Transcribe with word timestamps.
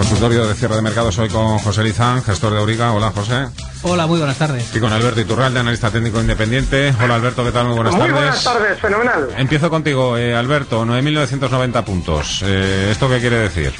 Consultorio 0.00 0.46
de 0.46 0.54
cierre 0.54 0.76
de 0.76 0.80
mercados 0.80 1.18
hoy 1.18 1.28
con 1.28 1.58
José 1.58 1.84
Lizán, 1.84 2.22
gestor 2.22 2.54
de 2.54 2.58
Auriga. 2.58 2.92
Hola, 2.94 3.10
José. 3.10 3.48
Hola, 3.82 4.06
muy 4.06 4.16
buenas 4.16 4.38
tardes. 4.38 4.74
Y 4.74 4.80
con 4.80 4.90
Alberto 4.90 5.20
Iturralde, 5.20 5.60
analista 5.60 5.90
técnico 5.90 6.22
independiente. 6.22 6.94
Hola, 7.04 7.16
Alberto, 7.16 7.44
¿qué 7.44 7.52
tal? 7.52 7.66
Muy 7.66 7.74
buenas 7.74 7.92
Muy 7.92 8.00
tardes. 8.00 8.14
buenas 8.16 8.42
tardes, 8.44 8.78
fenomenal. 8.80 9.28
Empiezo 9.36 9.68
contigo, 9.68 10.16
eh, 10.16 10.34
Alberto. 10.34 10.86
9.990 10.86 11.84
puntos. 11.84 12.42
Eh, 12.46 12.88
¿Esto 12.92 13.10
qué 13.10 13.18
quiere 13.20 13.40
decir? 13.40 13.74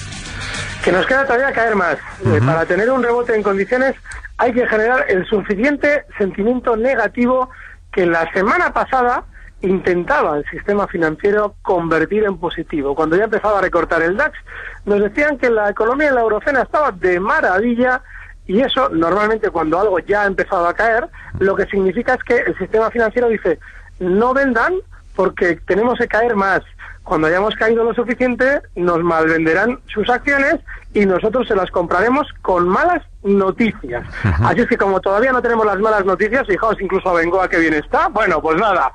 Que 0.84 0.92
nos 0.92 1.06
queda 1.06 1.25
todavía 1.25 1.53
caer 1.55 1.75
más. 1.75 1.97
Eh, 2.27 2.41
para 2.45 2.67
tener 2.67 2.91
un 2.91 3.02
rebote 3.02 3.34
en 3.34 3.42
condiciones 3.42 3.95
hay 4.36 4.52
que 4.52 4.67
generar 4.67 5.06
el 5.08 5.25
suficiente 5.27 6.05
sentimiento 6.19 6.77
negativo 6.77 7.48
que 7.92 8.05
la 8.05 8.30
semana 8.34 8.75
pasada 8.75 9.25
intentaba 9.62 10.39
el 10.39 10.44
sistema 10.50 10.86
financiero 10.86 11.55
convertir 11.62 12.25
en 12.25 12.39
positivo. 12.39 12.94
Cuando 12.94 13.16
ya 13.16 13.25
empezaba 13.25 13.58
a 13.58 13.62
recortar 13.62 14.02
el 14.02 14.17
DAX, 14.17 14.39
nos 14.86 15.00
decían 15.00 15.39
que 15.39 15.50
la 15.50 15.69
economía 15.69 16.08
en 16.08 16.14
la 16.14 16.22
eurozona 16.22 16.62
estaba 16.62 16.92
de 16.92 17.20
maravilla 17.20 18.02
y 18.47 18.61
eso 18.61 18.89
normalmente 18.89 19.50
cuando 19.50 19.78
algo 19.78 19.98
ya 20.00 20.22
ha 20.22 20.27
empezado 20.27 20.67
a 20.67 20.75
caer, 20.75 21.08
lo 21.39 21.55
que 21.55 21.67
significa 21.67 22.14
es 22.14 22.25
que 22.25 22.36
el 22.39 22.58
sistema 22.58 22.91
financiero 22.91 23.28
dice, 23.28 23.58
no 23.98 24.34
vendan 24.34 24.75
porque 25.14 25.56
tenemos 25.67 25.98
que 25.98 26.08
caer 26.08 26.34
más. 26.34 26.62
Cuando 27.05 27.27
hayamos 27.27 27.55
caído 27.56 27.84
lo 27.84 27.95
suficiente, 27.95 28.62
nos 28.77 29.02
malvenderán 29.02 29.80
sus 29.86 30.08
acciones 30.08 30.56
y 30.95 31.06
nosotros 31.06 31.48
se 31.48 31.56
las 31.56 31.70
compraremos 31.70 32.27
con 32.42 32.69
malas 32.69 33.02
noticias. 33.22 34.06
Así 34.22 34.61
es 34.61 34.67
que 34.67 34.77
como 34.77 35.00
todavía 35.00 35.33
no 35.33 35.42
tenemos 35.42 35.67
las 35.67 35.78
malas 35.78 36.05
noticias, 36.05 36.47
fijaos 36.47 36.80
incluso 36.80 37.11
a 37.11 37.14
Bengoa 37.14 37.48
que 37.48 37.58
bien 37.58 37.74
está, 37.74 38.08
bueno, 38.08 38.41
pues 38.41 38.56
nada, 38.58 38.92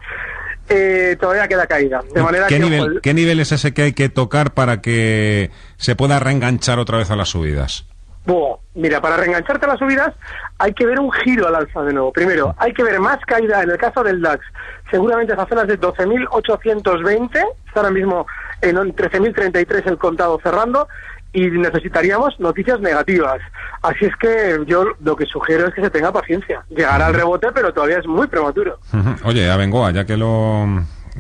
eh, 0.70 1.18
todavía 1.20 1.48
queda 1.48 1.68
caída. 1.68 2.02
De 2.14 2.22
manera 2.22 2.48
¿Qué 2.48 2.56
que 2.58 2.64
nivel, 2.64 3.02
¿Qué 3.02 3.14
nivel 3.14 3.40
es 3.40 3.52
ese 3.52 3.74
que 3.74 3.84
hay 3.84 3.94
que 3.94 4.10
tocar 4.10 4.54
para 4.54 4.82
que 4.82 5.52
se 5.78 5.96
pueda 5.96 6.20
reenganchar 6.20 6.80
otra 6.80 6.98
vez 6.98 7.12
a 7.12 7.16
las 7.16 7.30
subidas? 7.30 7.86
Buah, 8.26 8.58
mira, 8.74 9.02
para 9.02 9.18
reengancharte 9.18 9.66
a 9.66 9.70
las 9.70 9.80
subidas 9.80 10.14
hay 10.58 10.74
que 10.74 10.86
ver 10.86 11.00
un 11.00 11.12
giro 11.12 11.48
al 11.48 11.56
alza 11.56 11.84
de 11.84 11.94
nuevo. 11.94 12.12
Primero, 12.12 12.56
hay 12.58 12.74
que 12.74 12.84
ver 12.84 13.00
más 13.00 13.20
caída 13.26 13.62
en 13.62 13.70
el 13.70 13.78
caso 13.78 14.04
del 14.04 14.22
DAX. 14.22 14.44
Seguramente 14.90 15.34
esas 15.34 15.48
zonas 15.48 15.68
de 15.68 15.80
12.820, 15.80 17.30
está 17.68 17.80
ahora 17.82 17.92
mismo 17.92 18.26
en 18.62 18.76
13.033 18.78 19.88
el 19.88 19.98
contado 19.98 20.40
cerrando, 20.42 20.88
y 21.36 21.50
necesitaríamos 21.52 22.40
noticias 22.40 22.80
negativas. 22.80 23.42
Así 23.82 24.06
es 24.06 24.16
que 24.16 24.58
yo 24.66 24.86
lo 25.04 25.16
que 25.18 25.26
sugiero 25.26 25.68
es 25.68 25.74
que 25.74 25.82
se 25.82 25.90
tenga 25.90 26.12
paciencia. 26.12 26.64
Llegará 26.70 27.10
el 27.10 27.14
rebote, 27.14 27.50
pero 27.54 27.74
todavía 27.74 28.00
es 28.00 28.08
muy 28.08 28.26
prematuro. 28.28 28.80
Oye, 29.26 29.50
a 29.50 29.58
Bengoa, 29.58 29.92
ya 29.92 30.06
que 30.06 30.16
lo, 30.16 30.66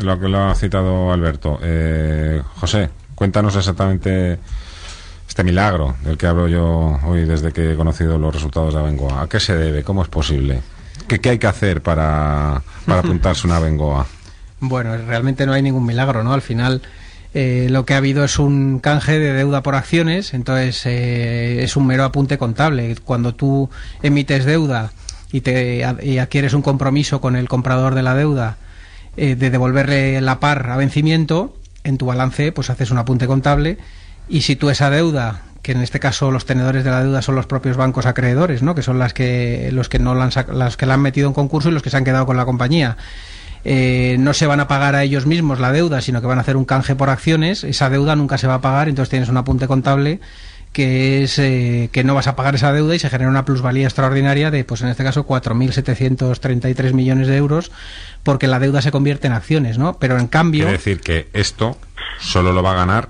lo 0.01 0.19
que 0.19 0.29
lo 0.29 0.45
ha 0.45 0.55
citado 0.55 1.11
Alberto. 1.11 1.59
Eh, 1.61 2.41
José, 2.55 2.89
cuéntanos 3.13 3.57
exactamente 3.57 4.39
este 5.27 5.43
milagro 5.43 5.95
del 6.03 6.17
que 6.17 6.27
hablo 6.27 6.47
yo 6.47 6.97
hoy 7.03 7.25
desde 7.25 7.51
que 7.51 7.73
he 7.73 7.75
conocido 7.75 8.17
los 8.17 8.33
resultados 8.33 8.73
de 8.73 8.79
Abengoa. 8.79 9.23
¿A 9.23 9.27
qué 9.27 9.41
se 9.41 9.55
debe? 9.57 9.83
¿Cómo 9.83 10.01
es 10.01 10.07
posible? 10.07 10.61
¿Qué, 11.09 11.19
qué 11.19 11.31
hay 11.31 11.39
que 11.39 11.47
hacer 11.47 11.81
para, 11.81 12.61
para 12.85 12.99
apuntarse 13.01 13.47
una 13.47 13.59
Bengoa? 13.59 14.05
Bueno, 14.61 14.95
realmente 14.95 15.45
no 15.45 15.51
hay 15.51 15.61
ningún 15.61 15.85
milagro, 15.85 16.23
¿no? 16.23 16.31
Al 16.33 16.41
final 16.41 16.81
eh, 17.37 17.67
lo 17.69 17.85
que 17.85 17.93
ha 17.93 17.97
habido 17.97 18.23
es 18.23 18.39
un 18.39 18.79
canje 18.79 19.19
de 19.19 19.33
deuda 19.33 19.61
por 19.61 19.75
acciones, 19.75 20.33
entonces 20.33 20.85
eh, 20.85 21.63
es 21.63 21.75
un 21.75 21.85
mero 21.85 22.05
apunte 22.05 22.37
contable. 22.37 22.95
Cuando 23.03 23.35
tú 23.35 23.69
emites 24.01 24.45
deuda 24.45 24.93
y, 25.33 25.41
te, 25.41 25.85
y 26.01 26.17
adquieres 26.19 26.53
un 26.53 26.61
compromiso 26.61 27.19
con 27.19 27.35
el 27.35 27.49
comprador 27.49 27.93
de 27.93 28.03
la 28.03 28.15
deuda 28.15 28.55
eh, 29.17 29.35
de 29.35 29.49
devolverle 29.49 30.21
la 30.21 30.39
par 30.39 30.69
a 30.69 30.77
vencimiento, 30.77 31.57
en 31.83 31.97
tu 31.97 32.05
balance 32.05 32.53
pues 32.53 32.69
haces 32.69 32.89
un 32.89 32.99
apunte 32.99 33.27
contable 33.27 33.79
y 34.29 34.41
si 34.41 34.55
tú 34.55 34.69
esa 34.69 34.89
deuda 34.89 35.41
que 35.61 35.73
en 35.73 35.81
este 35.81 35.99
caso 35.99 36.31
los 36.31 36.45
tenedores 36.45 36.85
de 36.85 36.91
la 36.91 37.03
deuda 37.03 37.21
son 37.21 37.35
los 37.35 37.47
propios 37.47 37.75
bancos 37.75 38.05
acreedores, 38.05 38.63
¿no? 38.63 38.75
que 38.75 38.81
son 38.81 38.97
las 38.97 39.13
que 39.13 39.71
los 39.73 39.89
que 39.89 39.99
no 39.99 40.15
la 40.15 40.23
han, 40.23 40.31
las 40.57 40.77
que 40.77 40.85
la 40.85 40.93
han 40.93 41.01
metido 41.01 41.27
en 41.27 41.33
concurso 41.33 41.67
y 41.67 41.73
los 41.73 41.83
que 41.83 41.89
se 41.89 41.97
han 41.97 42.05
quedado 42.05 42.25
con 42.25 42.37
la 42.37 42.45
compañía. 42.45 42.95
Eh, 43.67 44.17
no 44.19 44.33
se 44.33 44.45
van 44.45 44.59
a 44.59 44.67
pagar 44.67 44.95
a 44.95 45.03
ellos 45.03 45.25
mismos 45.25 45.59
la 45.59 45.71
deuda, 45.71 45.99
sino 45.99 46.21
que 46.21 46.27
van 46.27 46.37
a 46.37 46.41
hacer 46.41 46.55
un 46.55 46.65
canje 46.65 46.95
por 46.95 47.09
acciones. 47.09 47.63
Esa 47.63 47.89
deuda 47.89 48.15
nunca 48.15 48.37
se 48.37 48.45
va 48.47 48.55
a 48.55 48.61
pagar, 48.61 48.87
entonces 48.87 49.09
tienes 49.09 49.27
un 49.27 49.37
apunte 49.37 49.67
contable 49.67 50.19
que 50.71 51.23
es 51.23 51.39
eh, 51.39 51.89
que 51.93 52.03
no 52.03 52.15
vas 52.15 52.27
a 52.27 52.35
pagar 52.35 52.55
esa 52.55 52.73
deuda 52.73 52.93
y 52.93 52.99
se 52.99 53.09
genera 53.09 53.29
una 53.29 53.45
plusvalía 53.45 53.85
extraordinaria 53.85 54.51
de, 54.51 54.65
pues 54.65 54.81
en 54.81 54.89
este 54.89 55.05
caso, 55.05 55.25
4.733 55.25 56.91
millones 56.91 57.29
de 57.29 57.37
euros, 57.37 57.71
porque 58.23 58.47
la 58.47 58.59
deuda 58.59 58.81
se 58.81 58.91
convierte 58.91 59.27
en 59.27 59.33
acciones, 59.33 59.77
¿no? 59.77 59.97
Pero 59.99 60.19
en 60.19 60.27
cambio... 60.27 60.63
Quiere 60.63 60.77
decir 60.77 60.99
que 60.99 61.29
esto 61.31 61.77
solo 62.19 62.51
lo 62.51 62.61
va 62.61 62.73
a 62.73 62.75
ganar 62.75 63.09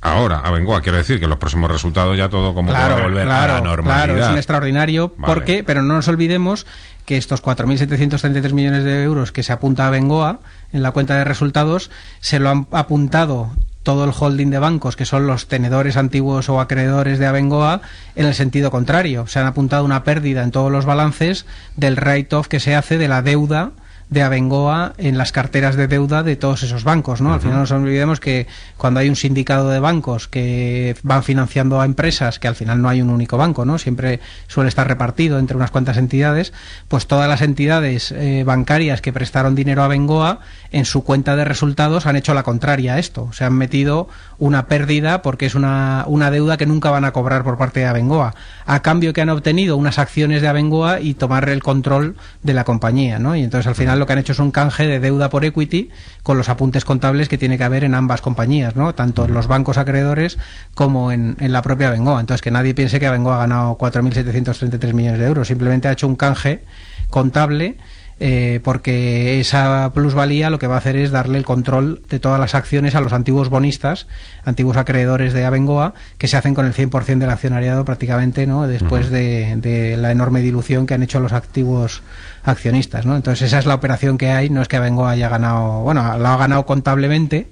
ahora 0.00 0.40
Abengoa. 0.40 0.80
Quiere 0.80 0.98
decir 0.98 1.20
que 1.20 1.26
los 1.26 1.38
próximos 1.38 1.70
resultados 1.70 2.16
ya 2.16 2.28
todo 2.28 2.54
como 2.54 2.72
que 2.72 2.78
va 2.78 2.96
a 2.96 3.02
volver 3.02 3.28
a 3.28 3.46
la 3.46 3.60
normalidad. 3.60 4.04
Claro, 4.04 4.24
es 4.24 4.28
un 4.28 4.36
extraordinario. 4.36 5.14
Vale. 5.16 5.34
porque 5.34 5.64
Pero 5.64 5.82
no 5.82 5.94
nos 5.94 6.08
olvidemos 6.08 6.66
que 7.06 7.16
estos 7.16 7.42
4.733 7.42 8.52
millones 8.52 8.84
de 8.84 9.02
euros 9.02 9.32
que 9.32 9.42
se 9.42 9.52
apunta 9.52 9.86
a 9.86 9.90
Bengoa 9.90 10.40
en 10.72 10.82
la 10.82 10.90
cuenta 10.90 11.16
de 11.16 11.24
resultados 11.24 11.90
se 12.20 12.38
lo 12.38 12.50
han 12.50 12.66
apuntado 12.72 13.52
todo 13.86 14.04
el 14.04 14.10
holding 14.18 14.50
de 14.50 14.58
bancos, 14.58 14.96
que 14.96 15.04
son 15.04 15.28
los 15.28 15.46
tenedores 15.46 15.96
antiguos 15.96 16.48
o 16.48 16.60
acreedores 16.60 17.20
de 17.20 17.26
Abengoa, 17.26 17.82
en 18.16 18.26
el 18.26 18.34
sentido 18.34 18.72
contrario. 18.72 19.28
Se 19.28 19.38
han 19.38 19.46
apuntado 19.46 19.84
una 19.84 20.02
pérdida 20.02 20.42
en 20.42 20.50
todos 20.50 20.72
los 20.72 20.84
balances 20.84 21.46
del 21.76 21.94
write-off 21.94 22.48
que 22.48 22.58
se 22.58 22.74
hace 22.74 22.98
de 22.98 23.06
la 23.06 23.22
deuda 23.22 23.70
de 24.08 24.22
Abengoa 24.22 24.92
en 24.98 25.18
las 25.18 25.32
carteras 25.32 25.74
de 25.74 25.88
deuda 25.88 26.22
de 26.22 26.36
todos 26.36 26.62
esos 26.62 26.84
bancos, 26.84 27.20
¿no? 27.20 27.34
Al 27.34 27.40
final 27.40 27.54
no 27.54 27.60
nos 27.62 27.72
olvidemos 27.72 28.20
que 28.20 28.46
cuando 28.76 29.00
hay 29.00 29.08
un 29.08 29.16
sindicado 29.16 29.68
de 29.70 29.80
bancos 29.80 30.28
que 30.28 30.96
van 31.02 31.24
financiando 31.24 31.80
a 31.80 31.84
empresas, 31.84 32.38
que 32.38 32.46
al 32.46 32.54
final 32.54 32.80
no 32.80 32.88
hay 32.88 33.02
un 33.02 33.10
único 33.10 33.36
banco, 33.36 33.64
¿no? 33.64 33.78
Siempre 33.78 34.20
suele 34.46 34.68
estar 34.68 34.86
repartido 34.86 35.38
entre 35.38 35.56
unas 35.56 35.72
cuantas 35.72 35.96
entidades, 35.96 36.52
pues 36.86 37.08
todas 37.08 37.28
las 37.28 37.42
entidades 37.42 38.12
eh, 38.12 38.44
bancarias 38.46 39.00
que 39.00 39.12
prestaron 39.12 39.56
dinero 39.56 39.82
a 39.82 39.88
Bengoa 39.88 40.38
en 40.70 40.84
su 40.84 41.02
cuenta 41.02 41.34
de 41.34 41.44
resultados 41.44 42.06
han 42.06 42.16
hecho 42.16 42.34
la 42.34 42.44
contraria 42.44 42.94
a 42.94 42.98
esto. 42.98 43.30
Se 43.32 43.44
han 43.44 43.54
metido 43.54 44.08
una 44.38 44.66
pérdida 44.66 45.22
porque 45.22 45.46
es 45.46 45.54
una, 45.54 46.04
una 46.06 46.30
deuda 46.30 46.56
que 46.56 46.66
nunca 46.66 46.90
van 46.90 47.04
a 47.04 47.12
cobrar 47.12 47.42
por 47.42 47.58
parte 47.58 47.80
de 47.80 47.86
Abengoa. 47.86 48.34
A 48.66 48.82
cambio 48.82 49.12
que 49.12 49.20
han 49.20 49.30
obtenido 49.30 49.76
unas 49.76 49.98
acciones 49.98 50.42
de 50.42 50.48
Abengoa 50.48 51.00
y 51.00 51.14
tomar 51.14 51.48
el 51.48 51.62
control 51.62 52.16
de 52.42 52.54
la 52.54 52.64
compañía, 52.64 53.18
¿no? 53.18 53.34
Y 53.34 53.42
entonces 53.42 53.66
al 53.66 53.74
final 53.74 53.95
lo 53.98 54.06
que 54.06 54.12
han 54.12 54.18
hecho 54.18 54.32
es 54.32 54.38
un 54.38 54.50
canje 54.50 54.86
de 54.86 55.00
deuda 55.00 55.30
por 55.30 55.44
equity 55.44 55.90
con 56.22 56.36
los 56.36 56.48
apuntes 56.48 56.84
contables 56.84 57.28
que 57.28 57.38
tiene 57.38 57.58
que 57.58 57.64
haber 57.64 57.84
en 57.84 57.94
ambas 57.94 58.20
compañías, 58.20 58.76
¿no? 58.76 58.94
Tanto 58.94 59.24
en 59.24 59.34
los 59.34 59.46
bancos 59.46 59.78
acreedores 59.78 60.38
como 60.74 61.12
en, 61.12 61.36
en 61.40 61.52
la 61.52 61.62
propia 61.62 61.88
Abengoa. 61.88 62.20
Entonces 62.20 62.42
que 62.42 62.50
nadie 62.50 62.74
piense 62.74 63.00
que 63.00 63.06
Abengoa 63.06 63.36
ha 63.36 63.38
ganado 63.38 63.78
4.733 63.78 64.92
millones 64.92 65.20
de 65.20 65.26
euros. 65.26 65.48
Simplemente 65.48 65.88
ha 65.88 65.92
hecho 65.92 66.06
un 66.06 66.16
canje 66.16 66.62
contable 67.10 67.76
eh, 68.18 68.60
porque 68.64 69.40
esa 69.40 69.90
plusvalía 69.92 70.48
lo 70.48 70.58
que 70.58 70.66
va 70.66 70.76
a 70.76 70.78
hacer 70.78 70.96
es 70.96 71.10
darle 71.10 71.36
el 71.36 71.44
control 71.44 72.00
de 72.08 72.18
todas 72.18 72.40
las 72.40 72.54
acciones 72.54 72.94
a 72.94 73.00
los 73.02 73.12
antiguos 73.12 73.50
bonistas, 73.50 74.06
antiguos 74.44 74.78
acreedores 74.78 75.34
de 75.34 75.44
Abengoa, 75.44 75.92
que 76.16 76.26
se 76.26 76.36
hacen 76.38 76.54
con 76.54 76.64
el 76.64 76.72
100% 76.72 77.18
del 77.18 77.28
accionariado 77.30 77.84
prácticamente, 77.84 78.46
¿no? 78.46 78.66
Después 78.66 79.10
de, 79.10 79.56
de 79.56 79.96
la 79.98 80.12
enorme 80.12 80.40
dilución 80.40 80.86
que 80.86 80.94
han 80.94 81.02
hecho 81.02 81.20
los 81.20 81.32
activos 81.32 82.02
accionistas, 82.44 83.04
¿no? 83.04 83.16
Entonces 83.16 83.48
esa 83.48 83.58
es 83.58 83.66
la 83.66 83.74
operación 83.74 84.16
que 84.18 84.30
hay, 84.30 84.48
no 84.50 84.62
es 84.62 84.68
que 84.68 84.76
Abengoa 84.76 85.10
haya 85.10 85.28
ganado, 85.28 85.80
bueno, 85.82 86.16
lo 86.16 86.26
ha 86.28 86.36
ganado 86.38 86.64
contablemente, 86.64 87.48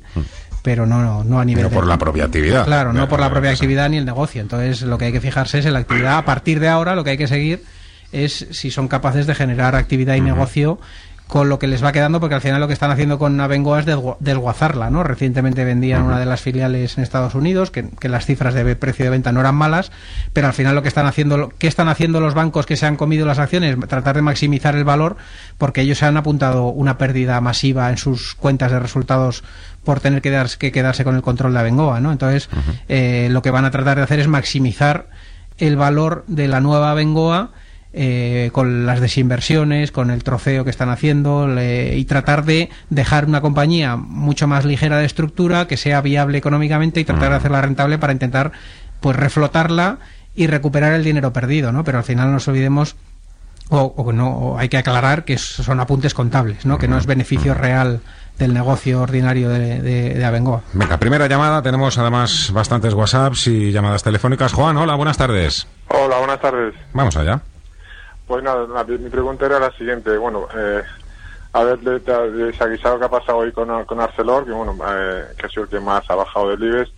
pero 0.63 0.87
no, 0.87 1.03
no, 1.03 1.25
no 1.25 1.41
a 1.41 1.45
nivel 1.45 1.65
No 1.65 1.69
de- 1.69 1.75
por 1.75 1.87
la 1.87 1.99
propia 1.99 2.25
actividad. 2.25 2.65
Claro, 2.65 2.95
no 2.95 3.07
por 3.07 3.21
la 3.21 3.29
propia 3.29 3.51
actividad 3.51 3.91
ni 3.91 3.99
el 3.99 4.07
negocio. 4.07 4.41
Entonces, 4.41 4.81
lo 4.81 4.97
que 4.97 5.05
hay 5.07 5.13
que 5.13 5.21
fijarse 5.21 5.59
es 5.59 5.67
en 5.67 5.75
la 5.75 5.81
actividad. 5.81 6.17
A 6.17 6.25
partir 6.25 6.59
de 6.59 6.69
ahora, 6.69 6.95
lo 6.95 7.05
que 7.05 7.11
hay 7.11 7.19
que 7.19 7.27
seguir 7.29 7.63
es 8.15 8.47
si 8.51 8.71
son 8.71 8.89
capaces 8.89 9.27
de 9.27 9.35
generar 9.35 9.75
actividad 9.75 10.15
y 10.15 10.21
negocio 10.21 10.79
con 11.27 11.49
lo 11.49 11.59
que 11.59 11.67
les 11.67 11.83
va 11.83 11.93
quedando, 11.93 12.21
porque 12.21 12.35
al 12.35 12.43
final 12.43 12.61
lo 12.61 12.67
que 12.67 12.75
están 12.75 12.91
haciendo 12.91 13.19
con 13.19 13.41
Abengoa 13.41 13.81
es 13.81 13.87
desguazarla, 14.21 14.91
¿no? 14.91 15.03
Recientemente 15.03 15.65
vendían 15.65 16.03
una 16.03 16.19
de 16.19 16.27
las 16.27 16.43
filiales 16.43 16.99
en 16.99 17.03
Estados 17.03 17.35
Unidos, 17.35 17.71
que, 17.71 17.89
las 18.09 18.27
cifras 18.27 18.53
de 18.53 18.77
precio 18.77 19.07
de 19.07 19.11
venta 19.11 19.33
no 19.33 19.41
eran 19.41 19.55
malas, 19.55 19.91
pero 20.35 20.49
al 20.49 20.53
final 20.53 20.75
lo 20.75 20.83
que 20.83 20.89
están 20.89 21.07
haciendo, 21.07 21.51
¿qué 21.59 21.67
están 21.67 21.89
haciendo 21.89 22.21
los 22.21 22.35
bancos 22.35 22.67
que 22.67 22.77
se 22.77 22.85
han 22.85 22.97
comido 22.97 23.27
las 23.27 23.39
acciones? 23.39 23.77
Tratar 23.89 24.17
de 24.17 24.23
maximizar 24.23 24.77
el 24.77 24.85
valor, 24.85 25.17
porque 25.57 25.81
ellos 25.81 25.99
se 25.99 26.05
han 26.05 26.19
apuntado 26.19 26.67
una 26.67 26.99
pérdida 26.99 27.41
masiva 27.41 27.89
en 27.89 27.97
sus 27.97 28.35
cuentas 28.35 28.71
de 28.71 28.79
resultados 28.79 29.45
por 29.83 30.01
tener 30.01 30.21
que, 30.21 30.31
darse, 30.31 30.59
que 30.59 30.73
quedarse 30.73 31.05
con 31.05 31.17
el 31.17 31.23
control 31.23 31.55
de 31.55 31.61
Abengoa, 31.61 32.01
¿no? 32.01 32.13
Entonces, 32.13 32.51
eh, 32.89 33.29
lo 33.31 33.41
que 33.41 33.51
van 33.51 33.65
a 33.65 33.71
tratar 33.71 33.97
de 33.97 34.03
hacer 34.03 34.21
es 34.21 34.29
maximizar 34.29 35.09
el 35.57 35.77
valor 35.77 36.25
de 36.27 36.49
la 36.49 36.61
nueva 36.61 36.91
Abengoa 36.91 37.53
eh, 37.97 38.51
con 38.53 38.87
las 38.87 39.01
desinversiones, 39.01 39.93
con 39.93 40.11
el 40.11 40.25
troceo 40.25 40.65
que 40.65 40.71
están 40.71 40.89
haciendo 40.89 41.49
y 41.63 42.05
tratar 42.07 42.45
de 42.45 42.69
dejar 42.91 43.27
una 43.27 43.41
compañía 43.41 43.95
mucho 43.97 44.49
más 44.49 44.65
ligera 44.65 44.99
de 44.99 45.07
estructura, 45.07 45.69
que 45.69 45.77
sea 45.77 46.01
viable 46.01 46.39
económicamente 46.39 46.99
y 46.99 47.05
tratar 47.05 47.31
de 47.31 47.37
hacerla 47.37 47.63
rentable 47.63 47.99
para 47.99 48.13
intentar 48.13 48.51
pues 49.01 49.17
reflotarla 49.17 49.99
y 50.35 50.49
recuperar 50.49 50.93
el 50.95 51.05
dinero 51.05 51.33
perdido, 51.33 51.71
¿no? 51.71 51.85
Pero 51.85 51.99
al 51.99 52.05
final 52.05 52.27
no 52.27 52.33
nos 52.33 52.49
olvidemos 52.49 52.97
o, 53.69 54.13
no 54.13 54.57
hay 54.59 54.69
que 54.69 54.77
aclarar 54.77 55.25
que 55.25 55.39
son 55.39 55.81
apuntes 55.81 56.15
contables, 56.15 56.67
¿no? 56.67 56.79
Que 56.79 56.89
no 56.89 56.99
es 56.99 57.07
beneficio 57.07 57.55
real 57.55 58.01
del 58.39 58.53
negocio 58.53 59.01
ordinario 59.01 59.49
de, 59.49 59.81
de, 59.81 60.25
Abengoa. 60.25 60.63
Venga, 60.73 60.99
primera 60.99 61.29
llamada. 61.29 61.63
Tenemos 61.63 61.97
además 61.97 62.51
bastantes 62.53 62.93
WhatsApps 62.93 63.47
y 63.47 63.71
llamadas 63.71 64.03
telefónicas. 64.03 64.53
Juan, 64.53 64.77
hola, 64.77 64.97
buenas 64.97 65.17
tardes. 65.17 65.69
Hola, 65.89 66.19
buenas 66.19 66.41
tardes. 66.41 66.75
Vamos 66.93 67.17
allá. 67.17 67.41
Pues 68.27 68.43
nada, 68.43 68.85
mi 68.85 69.11
pregunta 69.11 69.47
era 69.47 69.59
la 69.59 69.71
siguiente. 69.73 70.17
Bueno, 70.17 70.49
eh, 70.57 70.83
a 71.53 71.63
ver, 71.63 71.79
desaguisado 71.81 72.99
que 72.99 73.05
ha 73.05 73.11
pasado 73.11 73.39
hoy 73.39 73.53
con, 73.53 73.85
con 73.85 74.01
Arcelor, 74.01 74.45
que 74.47 74.53
bueno, 74.53 74.77
eh, 74.89 75.25
que 75.37 75.47
ha 75.47 75.49
sido 75.49 75.65
el 75.65 75.69
que 75.69 75.81
más 75.81 76.09
ha 76.09 76.15
bajado 76.15 76.51
del 76.51 76.65
IBEX, 76.65 76.91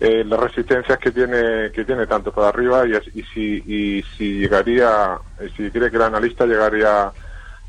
eh, 0.00 0.24
las 0.24 0.38
resistencias 0.38 0.98
que 0.98 1.10
tiene 1.10 1.72
que 1.72 1.84
tiene 1.84 2.06
tanto 2.06 2.32
por 2.32 2.44
arriba 2.44 2.86
y, 2.86 2.92
y 3.18 3.22
si 3.34 3.64
y 3.66 4.04
si 4.16 4.38
llegaría, 4.38 5.18
si 5.56 5.70
cree 5.70 5.90
que 5.90 5.96
el 5.96 6.02
analista 6.02 6.46
llegaría 6.46 7.10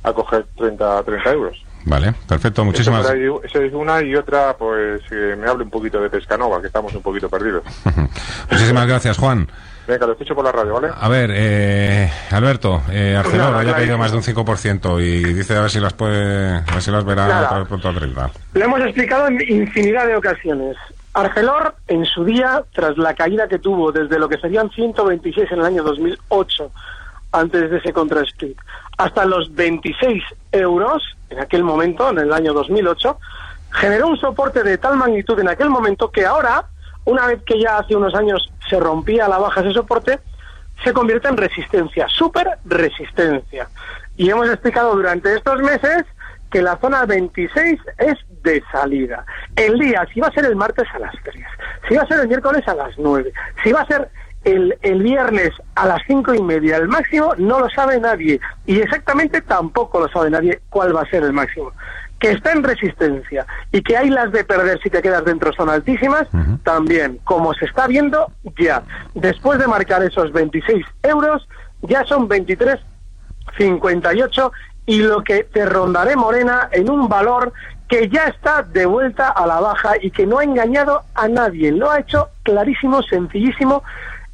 a 0.03 0.13
coger 0.13 0.45
30, 0.55 1.03
30 1.03 1.31
euros. 1.33 1.57
Vale, 1.85 2.13
perfecto, 2.27 2.63
muchísimas 2.63 3.03
gracias. 3.03 3.43
Esa 3.45 3.63
es 3.63 3.73
una 3.73 4.01
y 4.01 4.15
otra, 4.15 4.55
pues 4.57 5.01
que 5.09 5.35
me 5.35 5.49
hable 5.49 5.63
un 5.63 5.69
poquito 5.69 5.99
de 5.99 6.09
Pescanova, 6.09 6.61
que 6.61 6.67
estamos 6.67 6.93
un 6.93 7.01
poquito 7.01 7.29
perdidos. 7.29 7.63
muchísimas 8.51 8.87
gracias, 8.87 9.17
Juan. 9.17 9.49
Venga, 9.89 10.05
lo 10.05 10.11
escucho 10.11 10.35
por 10.35 10.45
la 10.45 10.51
radio, 10.51 10.73
¿vale? 10.75 10.89
A 10.95 11.09
ver, 11.09 11.31
eh, 11.33 12.11
Alberto, 12.29 12.83
eh, 12.91 13.15
Arcelor 13.17 13.55
haya 13.55 13.73
caído 13.73 13.97
más 13.97 14.11
de 14.11 14.17
un 14.17 14.23
5% 14.23 15.01
y 15.01 15.33
dice 15.33 15.57
a 15.57 15.61
ver 15.61 15.71
si 15.71 15.79
las 15.79 15.93
puede, 15.93 16.57
a 16.57 16.73
ver 16.73 16.81
si 16.83 16.91
las 16.91 17.03
verá 17.03 17.65
pronto 17.67 17.89
a 17.89 17.93
30. 17.95 18.29
Lo 18.53 18.65
hemos 18.65 18.81
explicado 18.81 19.27
en 19.27 19.41
infinidad 19.49 20.05
de 20.05 20.15
ocasiones. 20.15 20.77
Arcelor, 21.15 21.73
en 21.87 22.05
su 22.05 22.23
día, 22.23 22.63
tras 22.71 22.99
la 22.99 23.15
caída 23.15 23.47
que 23.47 23.57
tuvo 23.57 23.91
desde 23.91 24.19
lo 24.19 24.29
que 24.29 24.37
serían 24.37 24.69
126 24.69 25.51
en 25.53 25.59
el 25.59 25.65
año 25.65 25.81
2008, 25.81 26.71
antes 27.31 27.71
de 27.71 27.77
ese 27.77 27.89
split 27.89 28.57
hasta 28.99 29.25
los 29.25 29.51
26 29.55 30.21
euros, 30.51 31.01
en 31.31 31.39
aquel 31.39 31.63
momento, 31.63 32.11
en 32.11 32.19
el 32.19 32.33
año 32.33 32.53
2008, 32.53 33.17
generó 33.71 34.09
un 34.09 34.17
soporte 34.17 34.61
de 34.61 34.77
tal 34.77 34.97
magnitud 34.97 35.39
en 35.39 35.47
aquel 35.47 35.71
momento 35.71 36.11
que 36.11 36.25
ahora, 36.25 36.65
una 37.09 37.25
vez 37.25 37.41
que 37.43 37.59
ya 37.59 37.79
hace 37.79 37.95
unos 37.95 38.13
años 38.13 38.51
se 38.69 38.79
rompía 38.79 39.27
la 39.27 39.39
baja 39.39 39.61
ese 39.61 39.73
soporte, 39.73 40.19
se 40.83 40.93
convierte 40.93 41.27
en 41.27 41.37
resistencia, 41.37 42.07
super 42.07 42.47
resistencia. 42.65 43.67
Y 44.15 44.29
hemos 44.29 44.47
explicado 44.47 44.95
durante 44.95 45.33
estos 45.35 45.59
meses 45.61 46.05
que 46.51 46.61
la 46.61 46.77
zona 46.77 47.05
26 47.05 47.79
es 47.97 48.15
de 48.43 48.63
salida. 48.71 49.25
El 49.55 49.79
día, 49.79 50.07
si 50.13 50.19
va 50.19 50.27
a 50.27 50.31
ser 50.31 50.45
el 50.45 50.55
martes 50.55 50.87
a 50.93 50.99
las 50.99 51.13
3, 51.23 51.35
si 51.87 51.95
va 51.95 52.03
a 52.03 52.07
ser 52.07 52.19
el 52.19 52.27
miércoles 52.27 52.67
a 52.67 52.75
las 52.75 52.97
9, 52.97 53.31
si 53.63 53.71
va 53.71 53.81
a 53.81 53.87
ser 53.87 54.09
el, 54.43 54.77
el 54.81 55.03
viernes 55.03 55.51
a 55.75 55.85
las 55.85 56.01
cinco 56.07 56.33
y 56.33 56.41
media 56.41 56.77
el 56.77 56.87
máximo, 56.87 57.33
no 57.37 57.59
lo 57.59 57.69
sabe 57.69 57.99
nadie. 57.99 58.39
Y 58.65 58.79
exactamente 58.79 59.41
tampoco 59.41 59.99
lo 59.99 60.07
sabe 60.09 60.29
nadie 60.29 60.61
cuál 60.69 60.95
va 60.95 61.01
a 61.01 61.09
ser 61.09 61.23
el 61.23 61.33
máximo 61.33 61.73
que 62.19 62.31
está 62.31 62.51
en 62.51 62.63
resistencia 62.63 63.45
y 63.71 63.81
que 63.81 63.95
hay 63.97 64.09
las 64.09 64.31
de 64.31 64.43
perder 64.43 64.79
si 64.81 64.89
te 64.89 65.01
quedas 65.01 65.23
dentro 65.25 65.53
son 65.53 65.69
altísimas, 65.69 66.27
también, 66.63 67.19
como 67.23 67.53
se 67.53 67.65
está 67.65 67.85
viendo 67.87 68.31
ya. 68.57 68.83
Después 69.13 69.59
de 69.59 69.67
marcar 69.67 70.03
esos 70.03 70.31
26 70.31 70.83
euros, 71.03 71.47
ya 71.81 72.03
son 72.05 72.27
23,58 72.27 74.51
y 74.85 75.01
lo 75.01 75.23
que 75.23 75.45
te 75.45 75.65
rondaré, 75.65 76.15
Morena, 76.15 76.69
en 76.71 76.89
un 76.89 77.07
valor 77.07 77.53
que 77.87 78.09
ya 78.09 78.25
está 78.25 78.63
de 78.63 78.85
vuelta 78.85 79.29
a 79.29 79.47
la 79.47 79.59
baja 79.59 79.93
y 80.01 80.11
que 80.11 80.25
no 80.25 80.39
ha 80.39 80.43
engañado 80.43 81.03
a 81.15 81.27
nadie. 81.27 81.71
Lo 81.71 81.89
ha 81.89 81.99
hecho 81.99 82.29
clarísimo, 82.43 83.01
sencillísimo 83.01 83.83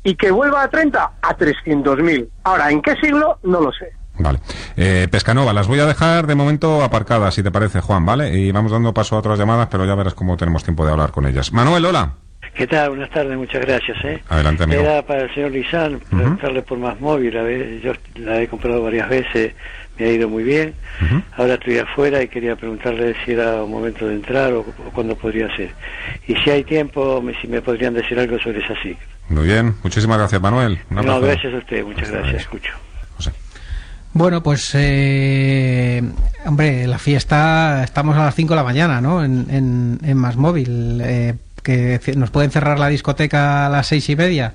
y 0.04 0.16
que 0.16 0.32
vuelva 0.32 0.64
a 0.64 0.68
30 0.68 1.12
a 1.22 1.38
300.000. 1.38 2.30
Ahora, 2.44 2.72
¿en 2.72 2.82
qué 2.82 2.96
siglo? 2.98 3.40
No 3.44 3.62
lo 3.62 3.72
sé. 3.72 3.95
Vale. 4.18 4.40
Eh, 4.78 5.08
Pescanova, 5.10 5.54
las 5.54 5.68
voy 5.68 5.80
a 5.80 5.86
dejar 5.86 6.28
de 6.28 6.36
momento 6.36 6.84
aparcadas, 6.84 7.34
si 7.34 7.44
te 7.44 7.52
parece, 7.52 7.82
Juan, 7.82 8.06
¿vale? 8.06 8.38
Y 8.38 8.52
vamos 8.52 8.72
dando 8.72 8.94
paso 8.94 9.16
a 9.16 9.20
otras 9.20 9.38
llamadas, 9.38 9.68
pero 9.70 9.86
ya 9.86 9.96
verás 9.96 10.14
cómo 10.14 10.38
tenemos 10.38 10.64
tiempo 10.64 10.86
de 10.86 10.92
hablar 10.92 11.12
con 11.12 11.26
ellas. 11.26 11.52
Manuel, 11.52 11.86
hola. 11.86 12.14
¿Qué 12.54 12.68
tal? 12.68 12.90
Buenas 12.90 13.10
tardes, 13.10 13.38
muchas 13.38 13.62
gracias. 13.66 13.98
¿eh? 14.06 14.22
Adelante, 14.30 14.64
amigo. 14.64 14.82
Era 14.82 15.02
para 15.02 15.24
el 15.24 15.34
señor 15.34 15.52
Lizán, 15.52 16.00
preguntarle 16.10 16.62
por 16.62 16.78
más 16.78 17.00
móvil. 17.02 17.38
A 17.38 17.44
ver, 17.44 17.82
yo 17.82 17.92
la 18.16 18.42
he 18.42 18.48
comprado 18.48 18.82
varias 18.82 19.10
veces, 19.10 19.54
me 20.00 20.06
ha 20.06 20.12
ido 20.12 20.30
muy 20.30 20.44
bien. 20.44 20.74
Ahora 21.36 21.56
estoy 21.56 21.80
afuera 21.80 22.22
y 22.24 22.30
quería 22.30 22.56
preguntarle 22.56 23.14
si 23.26 23.34
era 23.34 23.62
un 23.62 23.72
momento 23.72 24.08
de 24.08 24.16
entrar 24.16 24.54
o, 24.54 24.64
cuándo 24.94 25.18
podría 25.18 25.54
ser. 25.58 25.72
Y 26.28 26.36
si 26.36 26.50
hay 26.50 26.64
tiempo, 26.64 27.22
si 27.42 27.48
me 27.50 27.62
podrían 27.62 27.94
decir 27.94 28.18
algo 28.18 28.40
sobre 28.40 28.60
esa 28.60 28.74
SIC. 28.82 28.98
Muy 29.28 29.48
bien, 29.48 29.76
muchísimas 29.84 30.18
gracias, 30.18 30.42
Manuel. 30.42 30.80
no, 30.90 31.20
gracias 31.20 31.54
a 31.54 31.58
usted, 31.58 31.84
muchas 31.84 32.10
gracias, 32.10 32.42
escucho. 32.42 32.72
Bueno, 34.16 34.42
pues, 34.42 34.72
eh, 34.76 36.02
hombre, 36.46 36.88
la 36.88 36.98
fiesta, 36.98 37.84
estamos 37.84 38.16
a 38.16 38.24
las 38.24 38.34
5 38.34 38.54
de 38.54 38.56
la 38.56 38.64
mañana, 38.64 39.02
¿no? 39.02 39.22
En, 39.26 39.48
en, 39.50 40.00
en 40.02 40.18
Más 40.18 40.38
Móvil, 40.38 41.02
eh, 41.04 41.36
que 41.62 42.00
nos 42.16 42.30
pueden 42.30 42.50
cerrar 42.50 42.80
la 42.80 42.88
discoteca 42.88 43.66
a 43.66 43.70
las 43.70 43.88
seis 43.88 44.08
y 44.10 44.16
media, 44.16 44.54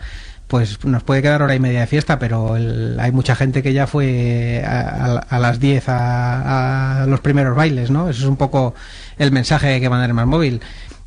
pues 0.48 0.82
nos 0.86 1.02
puede 1.02 1.20
quedar 1.20 1.42
hora 1.42 1.54
y 1.54 1.60
media 1.60 1.80
de 1.80 1.86
fiesta, 1.88 2.18
pero 2.18 2.54
hay 2.54 3.12
mucha 3.12 3.36
gente 3.36 3.62
que 3.62 3.74
ya 3.74 3.86
fue 3.86 4.64
a, 4.66 5.38
las 5.38 5.60
10 5.60 5.90
a, 5.90 7.02
a, 7.02 7.06
los 7.06 7.20
primeros 7.20 7.54
bailes, 7.54 7.90
¿no? 7.90 8.08
Eso 8.08 8.22
es 8.22 8.28
un 8.28 8.36
poco 8.36 8.74
el 9.18 9.30
mensaje 9.30 9.78
que 9.78 9.90
mandar 9.90 10.08
en 10.08 10.16
Más 10.16 10.26
Móvil. 10.26 10.62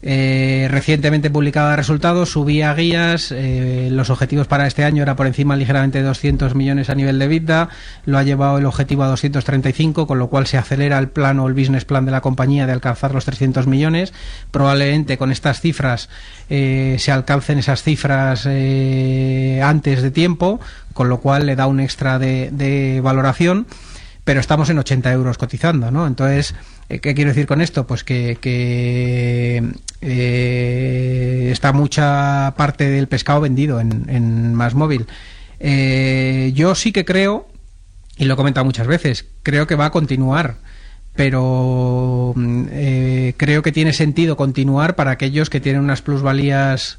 Eh, 0.05 0.67
recientemente 0.69 1.29
publicaba 1.29 1.77
resultados, 1.77 2.31
subía 2.31 2.73
guías, 2.73 3.31
eh, 3.31 3.87
los 3.89 4.09
objetivos 4.09 4.47
para 4.47 4.67
este 4.67 4.83
año 4.83 5.01
era 5.01 5.15
por 5.15 5.27
encima 5.27 5.55
ligeramente 5.55 5.99
de 5.99 6.03
200 6.03 6.55
millones 6.55 6.89
a 6.89 6.95
nivel 6.95 7.17
de 7.19 7.29
vida, 7.29 7.69
lo 8.05 8.17
ha 8.17 8.23
llevado 8.23 8.57
el 8.57 8.65
objetivo 8.65 9.03
a 9.03 9.07
235, 9.07 10.05
con 10.05 10.19
lo 10.19 10.27
cual 10.27 10.45
se 10.45 10.57
acelera 10.57 10.99
el 10.99 11.07
plan 11.07 11.39
o 11.39 11.47
el 11.47 11.53
business 11.53 11.85
plan 11.85 12.03
de 12.05 12.11
la 12.11 12.19
compañía 12.19 12.67
de 12.67 12.73
alcanzar 12.73 13.13
los 13.13 13.23
300 13.23 13.65
millones. 13.65 14.11
Probablemente 14.51 15.17
con 15.17 15.31
estas 15.31 15.61
cifras 15.61 16.09
eh, 16.49 16.97
se 16.99 17.11
alcancen 17.13 17.59
esas 17.59 17.81
cifras 17.81 18.45
antes 18.45 20.01
de 20.01 20.11
tiempo, 20.11 20.59
con 20.93 21.07
lo 21.07 21.21
cual 21.21 21.45
le 21.45 21.55
da 21.55 21.65
un 21.67 21.79
extra 21.79 22.19
de, 22.19 22.49
de 22.51 22.99
valoración, 23.01 23.67
pero 24.25 24.41
estamos 24.41 24.69
en 24.69 24.79
80 24.79 25.13
euros 25.13 25.37
cotizando, 25.37 25.91
¿no? 25.91 26.05
Entonces, 26.07 26.55
¿Qué 26.87 27.13
quiero 27.15 27.29
decir 27.29 27.47
con 27.47 27.61
esto? 27.61 27.87
Pues 27.87 28.03
que, 28.03 28.37
eh, 30.01 31.49
está 31.51 31.73
mucha 31.73 32.53
parte 32.57 32.89
del 32.89 33.07
pescado 33.07 33.41
vendido 33.41 33.79
en, 33.79 34.05
en 34.09 34.53
más 34.53 34.75
móvil. 34.75 35.07
Eh, 35.59 36.51
yo 36.53 36.75
sí 36.75 36.91
que 36.91 37.05
creo, 37.05 37.47
y 38.17 38.25
lo 38.25 38.33
he 38.33 38.37
comentado 38.37 38.65
muchas 38.65 38.87
veces, 38.87 39.25
creo 39.43 39.65
que 39.65 39.75
va 39.75 39.85
a 39.85 39.91
continuar 39.91 40.57
pero 41.15 42.33
mm, 42.35 42.65
eh, 42.71 43.33
creo 43.37 43.61
que 43.61 43.71
tiene 43.71 43.93
sentido 43.93 44.35
continuar 44.35 44.95
para 44.95 45.11
aquellos 45.11 45.51
que 45.51 45.59
tienen 45.59 45.83
unas 45.83 46.01
plusvalías 46.01 46.97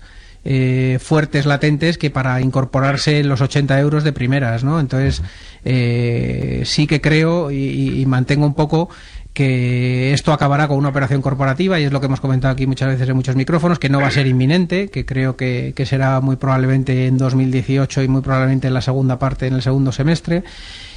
fuertes, 1.00 1.46
latentes, 1.46 1.96
que 1.96 2.10
para 2.10 2.38
incorporarse 2.42 3.24
los 3.24 3.40
80 3.40 3.80
euros 3.80 4.04
de 4.04 4.12
primeras, 4.12 4.62
¿no? 4.62 4.78
Entonces, 4.78 5.22
sí 5.64 6.86
que 6.86 7.00
creo 7.00 7.50
y, 7.50 8.04
mantengo 8.06 8.44
un 8.44 8.52
poco 8.52 8.90
que 9.34 10.12
esto 10.12 10.32
acabará 10.32 10.68
con 10.68 10.78
una 10.78 10.90
operación 10.90 11.20
corporativa 11.20 11.80
y 11.80 11.84
es 11.84 11.92
lo 11.92 11.98
que 12.00 12.06
hemos 12.06 12.20
comentado 12.20 12.52
aquí 12.52 12.68
muchas 12.68 12.88
veces 12.88 13.08
en 13.08 13.16
muchos 13.16 13.34
micrófonos, 13.34 13.80
que 13.80 13.88
no 13.88 14.00
va 14.00 14.06
a 14.06 14.10
ser 14.12 14.28
inminente, 14.28 14.88
que 14.88 15.04
creo 15.04 15.36
que, 15.36 15.74
será 15.84 16.20
muy 16.20 16.36
probablemente 16.36 17.06
en 17.06 17.18
2018 17.18 18.02
y 18.04 18.08
muy 18.08 18.22
probablemente 18.22 18.68
en 18.68 18.74
la 18.74 18.80
segunda 18.80 19.18
parte, 19.18 19.48
en 19.48 19.54
el 19.54 19.62
segundo 19.62 19.90
semestre 19.90 20.44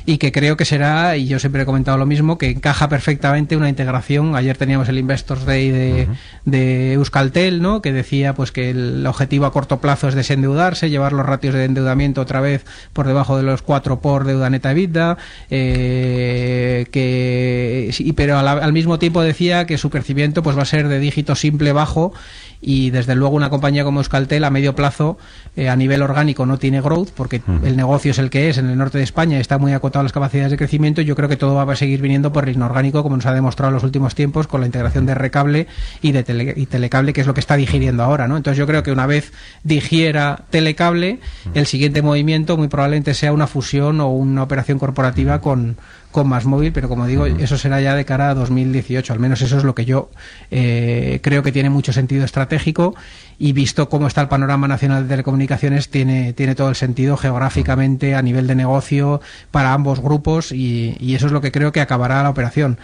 y 0.09 0.19
que 0.19 0.31
creo 0.31 0.55
que 0.55 0.63
será, 0.63 1.17
y 1.17 1.27
yo 1.27 1.37
siempre 1.37 1.63
he 1.63 1.65
comentado 1.65 1.97
lo 1.97 2.05
mismo, 2.05 2.37
que 2.37 2.49
encaja 2.51 2.87
perfectamente 2.87 3.57
una 3.57 3.67
integración. 3.67 4.37
Ayer 4.37 4.55
teníamos 4.55 4.87
el 4.87 4.99
Investors 4.99 5.43
Day 5.43 5.69
de, 5.69 6.07
de 6.45 6.93
Euskaltel, 6.93 7.61
¿no? 7.61 7.81
que 7.81 7.91
decía 7.91 8.33
pues 8.33 8.53
que 8.53 8.69
el 8.69 9.05
objetivo 9.05 9.45
a 9.45 9.51
corto 9.51 9.81
plazo 9.81 10.07
es 10.07 10.15
desendeudarse, 10.15 10.89
llevar 10.89 11.11
los 11.11 11.25
ratios 11.25 11.55
de 11.55 11.65
endeudamiento 11.65 12.21
otra 12.21 12.39
vez 12.39 12.63
por 12.93 13.05
debajo 13.05 13.35
de 13.35 13.43
los 13.43 13.61
4 13.63 13.99
por 13.99 14.23
deuda 14.23 14.49
neta 14.49 14.71
EBITDA, 14.71 15.17
eh, 15.49 16.85
que, 16.89 18.13
pero 18.15 18.37
al, 18.37 18.47
al 18.47 18.71
mismo 18.71 18.99
tiempo 18.99 19.21
decía 19.21 19.65
que 19.65 19.77
su 19.77 19.89
crecimiento 19.89 20.41
pues 20.41 20.57
va 20.57 20.61
a 20.61 20.65
ser 20.65 20.87
de 20.87 20.99
dígito 20.99 21.35
simple 21.35 21.73
bajo 21.73 22.13
y 22.61 22.89
desde 22.89 23.15
luego 23.15 23.35
una 23.35 23.49
compañía 23.49 23.83
como 23.83 23.99
Euskaltel 23.99 24.43
a 24.43 24.49
medio 24.49 24.75
plazo 24.75 25.17
eh, 25.55 25.69
a 25.69 25.75
nivel 25.75 26.01
orgánico 26.01 26.45
no 26.45 26.57
tiene 26.57 26.81
growth 26.81 27.09
porque 27.15 27.41
el 27.63 27.77
negocio 27.77 28.11
es 28.11 28.19
el 28.19 28.29
que 28.29 28.49
es 28.49 28.57
en 28.57 28.69
el 28.69 28.77
norte 28.77 28.97
de 28.97 29.03
España 29.03 29.39
está 29.39 29.57
muy 29.57 29.73
acotado 29.73 29.96
las 30.03 30.11
capacidades 30.11 30.51
de 30.51 30.57
crecimiento 30.57 31.01
yo 31.01 31.15
creo 31.15 31.29
que 31.29 31.37
todo 31.37 31.55
va 31.55 31.71
a 31.71 31.75
seguir 31.75 32.01
viniendo 32.01 32.31
por 32.31 32.47
el 32.47 32.55
inorgánico 32.55 33.03
como 33.03 33.15
nos 33.15 33.25
ha 33.25 33.33
demostrado 33.33 33.69
en 33.69 33.75
los 33.75 33.83
últimos 33.83 34.15
tiempos 34.15 34.47
con 34.47 34.61
la 34.61 34.67
integración 34.67 35.05
de 35.05 35.15
Recable 35.15 35.67
y 36.01 36.11
de 36.11 36.53
y 36.55 36.65
Telecable 36.65 37.13
que 37.13 37.21
es 37.21 37.27
lo 37.27 37.33
que 37.33 37.39
está 37.39 37.55
digiriendo 37.55 38.03
ahora 38.03 38.27
¿no? 38.27 38.37
entonces 38.37 38.57
yo 38.57 38.67
creo 38.67 38.83
que 38.83 38.91
una 38.91 39.05
vez 39.05 39.33
digiera 39.63 40.45
Telecable 40.49 41.19
el 41.53 41.65
siguiente 41.65 42.01
movimiento 42.01 42.57
muy 42.57 42.67
probablemente 42.67 43.13
sea 43.13 43.31
una 43.31 43.47
fusión 43.47 44.01
o 44.01 44.09
una 44.09 44.43
operación 44.43 44.79
corporativa 44.79 45.41
con 45.41 45.77
con 46.11 46.27
más 46.27 46.45
móvil, 46.45 46.71
pero 46.71 46.89
como 46.89 47.05
digo, 47.05 47.25
eso 47.25 47.57
será 47.57 47.81
ya 47.81 47.95
de 47.95 48.05
cara 48.05 48.29
a 48.29 48.33
2018. 48.33 49.13
Al 49.13 49.19
menos 49.19 49.41
eso 49.41 49.57
es 49.57 49.63
lo 49.63 49.75
que 49.75 49.85
yo 49.85 50.09
eh, 50.51 51.19
creo 51.21 51.43
que 51.43 51.51
tiene 51.51 51.69
mucho 51.69 51.93
sentido 51.93 52.23
estratégico 52.25 52.95
y 53.37 53.53
visto 53.53 53.89
cómo 53.89 54.07
está 54.07 54.21
el 54.21 54.27
panorama 54.27 54.67
nacional 54.67 55.03
de 55.03 55.09
telecomunicaciones, 55.09 55.89
tiene, 55.89 56.33
tiene 56.33 56.55
todo 56.55 56.69
el 56.69 56.75
sentido 56.75 57.17
geográficamente, 57.17 58.15
a 58.15 58.21
nivel 58.21 58.47
de 58.47 58.55
negocio, 58.55 59.21
para 59.51 59.73
ambos 59.73 59.99
grupos 59.99 60.51
y, 60.51 60.95
eso 61.17 61.25
es 61.25 61.31
lo 61.31 61.41
que 61.41 61.51
creo 61.51 61.71
que 61.71 61.81
acabará 61.81 62.21
la 62.23 62.29
operación. 62.29 62.77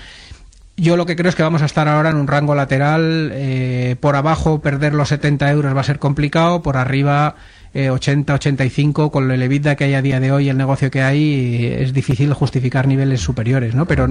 Yo 0.76 0.98
lo 0.98 1.06
que 1.06 1.16
creo 1.16 1.30
es 1.30 1.36
que 1.36 1.44
vamos 1.44 1.62
a 1.62 1.66
estar 1.66 1.88
ahora 1.88 2.10
en 2.10 2.16
un 2.16 2.26
rango 2.26 2.56
lateral. 2.56 3.30
Eh, 3.32 3.96
por 4.00 4.16
abajo 4.16 4.60
perder 4.60 4.96
los 4.96 5.10
70 5.10 5.52
euros 5.52 5.76
va 5.76 5.82
a 5.82 5.84
ser 5.84 6.00
complicado, 6.00 6.64
por 6.64 6.78
arriba 6.78 7.36
80, 7.74 8.34
eh, 8.34 8.36
85, 8.36 9.12
con 9.12 9.32
el 9.32 9.42
EBITDA 9.42 9.76
que 9.76 9.86
hay 9.86 9.94
a 9.96 10.02
día 10.02 10.20
de 10.20 10.32
hoy, 10.32 10.50
el 10.50 10.58
negocio 10.58 10.92
que 10.92 11.02
hay, 11.02 11.76
es 11.80 11.94
difícil 11.94 12.34
justificar 12.34 12.88
niveles 12.88 13.22
superiores, 13.22 13.76
¿no? 13.76 13.86
Pero 13.86 14.08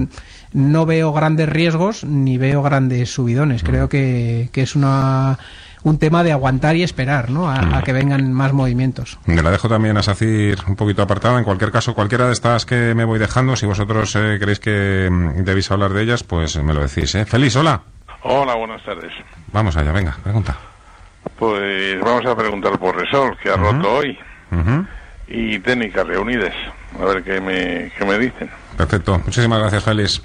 no 0.51 0.85
veo 0.85 1.13
grandes 1.13 1.49
riesgos 1.49 2.03
ni 2.03 2.37
veo 2.37 2.61
grandes 2.61 3.13
subidones. 3.13 3.63
Creo 3.63 3.89
que, 3.89 4.49
que 4.51 4.61
es 4.61 4.75
una 4.75 5.37
un 5.83 5.99
tema 5.99 6.23
de 6.23 6.31
aguantar 6.31 6.75
y 6.75 6.83
esperar 6.83 7.29
¿no? 7.29 7.49
a, 7.49 7.81
que 7.83 7.93
vengan 7.93 8.31
más 8.33 8.53
movimientos. 8.53 9.19
Me 9.25 9.41
la 9.41 9.51
dejo 9.51 9.67
también 9.69 9.97
a 9.97 10.03
Sacir 10.03 10.57
un 10.67 10.75
poquito 10.75 11.01
apartada. 11.01 11.37
En 11.37 11.43
cualquier 11.43 11.71
caso, 11.71 11.93
cualquiera 11.93 12.27
de 12.27 12.33
estas 12.33 12.65
que 12.65 12.95
me 12.95 13.05
voy 13.05 13.19
dejando, 13.19 13.55
si 13.55 13.65
vosotros 13.65 14.15
eh, 14.15 14.37
queréis 14.39 14.59
que 14.59 15.09
mm, 15.11 15.43
debéis 15.43 15.71
hablar 15.71 15.91
de 15.91 16.03
ellas, 16.03 16.23
pues 16.23 16.61
me 16.63 16.73
lo 16.73 16.81
decís. 16.81 17.13
¿eh? 17.15 17.25
Feliz, 17.25 17.55
hola. 17.55 17.81
Hola, 18.23 18.55
buenas 18.55 18.83
tardes. 18.85 19.11
Vamos 19.51 19.75
allá, 19.75 19.91
venga, 19.91 20.17
pregunta. 20.23 20.57
Pues 21.37 21.99
vamos 22.01 22.25
a 22.25 22.35
preguntar 22.35 22.77
por 22.79 22.95
Resol, 22.95 23.37
que 23.37 23.49
ha 23.49 23.55
roto 23.55 23.95
hoy. 23.95 24.17
Y 25.27 25.59
técnicas 25.59 26.05
reunidas. 26.05 26.53
A 26.99 27.05
ver 27.05 27.23
qué 27.23 27.41
me, 27.41 27.91
qué 27.97 28.05
me 28.05 28.19
dicen. 28.19 28.49
Perfecto. 28.77 29.19
Muchísimas 29.19 29.59
gracias, 29.59 29.83
Félix. 29.83 30.21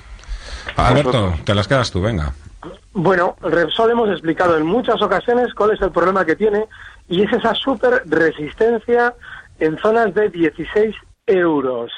Alberto, 0.76 1.34
te 1.44 1.54
las 1.54 1.66
quedas 1.66 1.90
tú, 1.90 2.02
venga. 2.02 2.32
Bueno, 2.92 3.36
Repsol 3.40 3.92
hemos 3.92 4.10
explicado 4.10 4.56
en 4.56 4.66
muchas 4.66 5.00
ocasiones 5.00 5.54
cuál 5.54 5.72
es 5.72 5.80
el 5.80 5.92
problema 5.92 6.24
que 6.24 6.36
tiene 6.36 6.66
y 7.08 7.22
es 7.22 7.32
esa 7.32 7.54
super 7.54 8.02
resistencia 8.06 9.14
en 9.60 9.78
zonas 9.78 10.12
de 10.14 10.28
16 10.30 10.94
euros. 11.26 11.92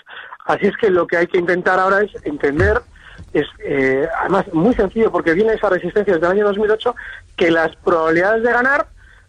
Así 0.46 0.66
es 0.66 0.76
que 0.76 0.90
lo 0.90 1.06
que 1.06 1.16
hay 1.16 1.26
que 1.26 1.38
intentar 1.38 1.78
ahora 1.78 2.02
es 2.02 2.10
entender, 2.24 2.82
es 3.32 3.46
eh, 3.64 4.08
además 4.20 4.46
muy 4.52 4.74
sencillo 4.74 5.10
porque 5.10 5.34
viene 5.34 5.54
esa 5.54 5.68
resistencia 5.68 6.14
desde 6.14 6.26
el 6.26 6.32
año 6.32 6.46
2008, 6.46 6.94
que 7.36 7.50
las 7.50 7.74
probabilidades 7.76 8.42
de 8.42 8.52
ganar 8.52 8.86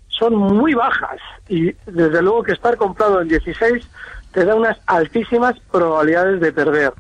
son 0.07 0.36
muy 0.36 0.74
bajas. 0.74 1.19
Y 1.48 1.74
desde 1.86 2.21
luego 2.21 2.43
que 2.43 2.53
estar 2.53 2.77
comprado 2.77 3.21
en 3.21 3.27
16 3.27 3.88
te 4.31 4.45
da 4.45 4.55
unas 4.55 4.77
altísimas 4.86 5.60
probabilidades 5.71 6.39
de 6.39 6.51
perder. 6.51 6.93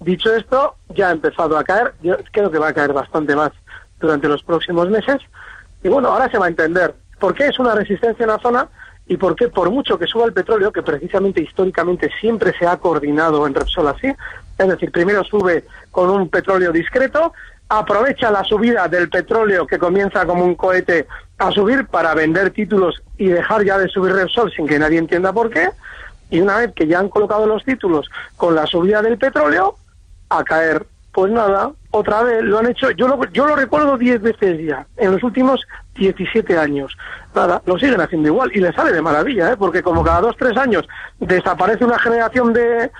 Dicho 0.00 0.34
esto, 0.34 0.76
ya 0.88 1.08
ha 1.08 1.12
empezado 1.12 1.56
a 1.56 1.64
caer, 1.64 1.94
yo 2.02 2.16
creo 2.32 2.50
que 2.50 2.58
va 2.58 2.68
a 2.68 2.74
caer 2.74 2.92
bastante 2.92 3.36
más 3.36 3.52
durante 4.00 4.28
los 4.28 4.42
próximos 4.42 4.88
meses. 4.90 5.18
Y 5.82 5.88
bueno, 5.88 6.08
ahora 6.08 6.30
se 6.30 6.38
va 6.38 6.46
a 6.46 6.48
entender 6.48 6.94
por 7.20 7.34
qué 7.34 7.46
es 7.46 7.58
una 7.58 7.74
resistencia 7.74 8.24
en 8.24 8.30
la 8.30 8.38
zona 8.38 8.68
y 9.06 9.16
por 9.16 9.36
qué 9.36 9.48
por 9.48 9.70
mucho 9.70 9.98
que 9.98 10.06
suba 10.06 10.24
el 10.24 10.32
petróleo, 10.32 10.72
que 10.72 10.82
precisamente 10.82 11.42
históricamente 11.42 12.10
siempre 12.20 12.52
se 12.58 12.66
ha 12.66 12.76
coordinado 12.78 13.46
en 13.46 13.54
Repsol 13.54 13.88
así, 13.88 14.12
es 14.62 14.68
decir, 14.68 14.90
primero 14.90 15.24
sube 15.24 15.64
con 15.90 16.10
un 16.10 16.28
petróleo 16.28 16.72
discreto, 16.72 17.32
aprovecha 17.68 18.30
la 18.30 18.44
subida 18.44 18.88
del 18.88 19.08
petróleo 19.08 19.66
que 19.66 19.78
comienza 19.78 20.26
como 20.26 20.44
un 20.44 20.54
cohete 20.54 21.06
a 21.38 21.50
subir 21.50 21.86
para 21.86 22.14
vender 22.14 22.50
títulos 22.50 23.02
y 23.16 23.26
dejar 23.26 23.64
ya 23.64 23.78
de 23.78 23.88
subir 23.88 24.12
Repsol 24.12 24.52
sin 24.52 24.66
que 24.66 24.78
nadie 24.78 24.98
entienda 24.98 25.32
por 25.32 25.50
qué. 25.50 25.70
Y 26.30 26.40
una 26.40 26.58
vez 26.58 26.72
que 26.74 26.86
ya 26.86 26.98
han 26.98 27.08
colocado 27.08 27.46
los 27.46 27.64
títulos 27.64 28.10
con 28.36 28.54
la 28.54 28.66
subida 28.66 29.02
del 29.02 29.18
petróleo, 29.18 29.76
a 30.28 30.44
caer. 30.44 30.86
Pues 31.12 31.30
nada, 31.30 31.70
otra 31.90 32.22
vez 32.22 32.42
lo 32.42 32.58
han 32.58 32.70
hecho. 32.70 32.90
Yo 32.92 33.06
lo, 33.06 33.22
yo 33.32 33.46
lo 33.46 33.54
recuerdo 33.54 33.98
10 33.98 34.22
veces 34.22 34.66
ya, 34.66 34.86
en 34.96 35.12
los 35.12 35.22
últimos 35.22 35.60
17 35.94 36.56
años. 36.56 36.96
Nada, 37.34 37.60
lo 37.66 37.78
siguen 37.78 38.00
haciendo 38.00 38.28
igual 38.28 38.50
y 38.54 38.60
le 38.60 38.72
sale 38.72 38.92
de 38.92 39.02
maravilla, 39.02 39.52
¿eh? 39.52 39.56
porque 39.58 39.82
como 39.82 40.02
cada 40.02 40.22
dos, 40.22 40.36
tres 40.38 40.56
años 40.56 40.88
desaparece 41.20 41.84
una 41.84 41.98
generación 41.98 42.54
de, 42.54 42.90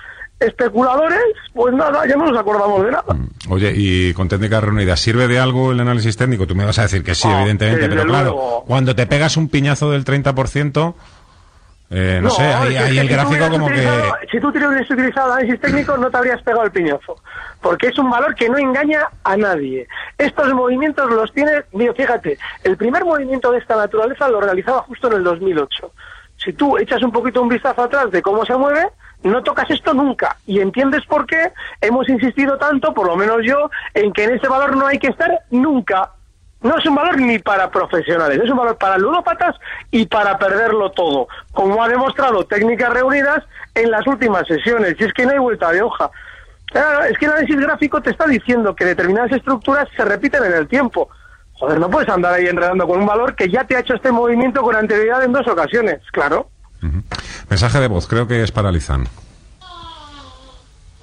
especuladores, 0.45 1.23
pues 1.53 1.73
nada, 1.73 2.05
ya 2.07 2.15
no 2.15 2.25
nos 2.25 2.37
acordamos 2.37 2.83
de 2.85 2.91
nada. 2.91 3.13
Mm. 3.13 3.51
Oye, 3.51 3.73
y 3.75 4.13
con 4.13 4.27
técnicas 4.27 4.63
reunidas, 4.63 4.99
¿sirve 4.99 5.27
de 5.27 5.39
algo 5.39 5.71
el 5.71 5.79
análisis 5.79 6.15
técnico? 6.17 6.47
Tú 6.47 6.55
me 6.55 6.65
vas 6.65 6.79
a 6.79 6.83
decir 6.83 7.03
que 7.03 7.15
sí, 7.15 7.27
ah, 7.27 7.41
evidentemente, 7.41 7.89
pero 7.89 8.05
claro, 8.05 8.63
cuando 8.65 8.95
te 8.95 9.05
pegas 9.07 9.37
un 9.37 9.49
piñazo 9.49 9.91
del 9.91 10.05
30%, 10.05 10.93
eh, 11.95 12.19
no, 12.23 12.29
sé, 12.31 12.41
ahí, 12.41 12.97
el 12.97 13.07
gráfico 13.07 13.49
como 13.49 13.67
que... 13.67 13.87
Si 14.31 14.39
tú 14.39 14.47
hubieras 14.47 14.89
utilizado 14.89 15.33
análisis 15.33 15.59
técnico, 15.59 15.95
no 15.95 16.09
te 16.09 16.17
habrías 16.17 16.41
pegado 16.41 16.65
el 16.65 16.71
piñazo, 16.71 17.17
porque 17.61 17.87
es 17.87 17.97
un 17.99 18.09
valor 18.09 18.33
que 18.33 18.49
no 18.49 18.57
engaña 18.57 19.01
a 19.23 19.37
nadie. 19.37 19.87
Estos 20.17 20.51
movimientos 20.53 21.07
los 21.11 21.31
tiene, 21.33 21.63
fíjate, 21.95 22.39
el 22.63 22.77
primer 22.77 23.05
movimiento 23.05 23.51
de 23.51 23.59
esta 23.59 23.75
naturaleza 23.75 24.27
lo 24.27 24.41
realizaba 24.41 24.81
justo 24.83 25.07
en 25.07 25.13
el 25.13 25.23
2008. 25.23 25.91
Si 26.37 26.53
tú 26.53 26.77
echas 26.77 27.03
un 27.03 27.11
poquito 27.11 27.41
un 27.41 27.49
vistazo 27.49 27.83
atrás 27.83 28.09
de 28.09 28.21
cómo 28.21 28.43
se 28.43 28.55
mueve, 28.55 28.87
no 29.23 29.41
tocas 29.43 29.69
esto 29.69 29.93
nunca. 29.93 30.37
Y 30.45 30.59
entiendes 30.59 31.05
por 31.05 31.25
qué 31.25 31.51
hemos 31.81 32.07
insistido 32.09 32.57
tanto, 32.57 32.93
por 32.93 33.07
lo 33.07 33.15
menos 33.15 33.39
yo, 33.43 33.69
en 33.93 34.11
que 34.13 34.25
en 34.25 34.35
ese 34.35 34.47
valor 34.47 34.75
no 34.75 34.87
hay 34.87 34.99
que 34.99 35.07
estar 35.07 35.41
nunca. 35.49 36.11
No 36.61 36.77
es 36.77 36.85
un 36.85 36.95
valor 36.95 37.19
ni 37.19 37.39
para 37.39 37.69
profesionales, 37.69 38.39
es 38.41 38.49
un 38.49 38.57
valor 38.57 38.77
para 38.77 38.97
ludópatas 38.97 39.57
y 39.91 40.05
para 40.05 40.37
perderlo 40.37 40.91
todo, 40.91 41.27
como 41.51 41.83
ha 41.83 41.89
demostrado 41.89 42.45
técnicas 42.45 42.93
reunidas 42.93 43.43
en 43.75 43.91
las 43.91 44.07
últimas 44.07 44.47
sesiones. 44.47 44.95
Y 44.97 45.03
es 45.03 45.13
que 45.13 45.25
no 45.25 45.31
hay 45.31 45.39
vuelta 45.39 45.71
de 45.71 45.81
hoja. 45.81 46.09
es 47.09 47.17
que 47.17 47.25
el 47.25 47.31
análisis 47.31 47.59
gráfico 47.59 48.01
te 48.01 48.11
está 48.11 48.27
diciendo 48.27 48.75
que 48.75 48.85
determinadas 48.85 49.33
estructuras 49.33 49.89
se 49.95 50.05
repiten 50.05 50.43
en 50.45 50.53
el 50.53 50.67
tiempo. 50.69 51.09
Joder, 51.55 51.79
no 51.79 51.89
puedes 51.89 52.09
andar 52.09 52.33
ahí 52.33 52.47
enredando 52.47 52.87
con 52.87 52.99
un 52.99 53.05
valor 53.05 53.35
que 53.35 53.49
ya 53.49 53.65
te 53.65 53.75
ha 53.75 53.81
hecho 53.81 53.95
este 53.95 54.11
movimiento 54.11 54.61
con 54.61 54.75
anterioridad 54.75 55.23
en 55.23 55.33
dos 55.33 55.47
ocasiones, 55.47 55.99
claro. 56.11 56.49
Mensaje 57.49 57.79
de 57.79 57.87
voz, 57.87 58.07
creo 58.07 58.27
que 58.27 58.43
es 58.43 58.51
para 58.51 58.71
Lizán. 58.71 59.07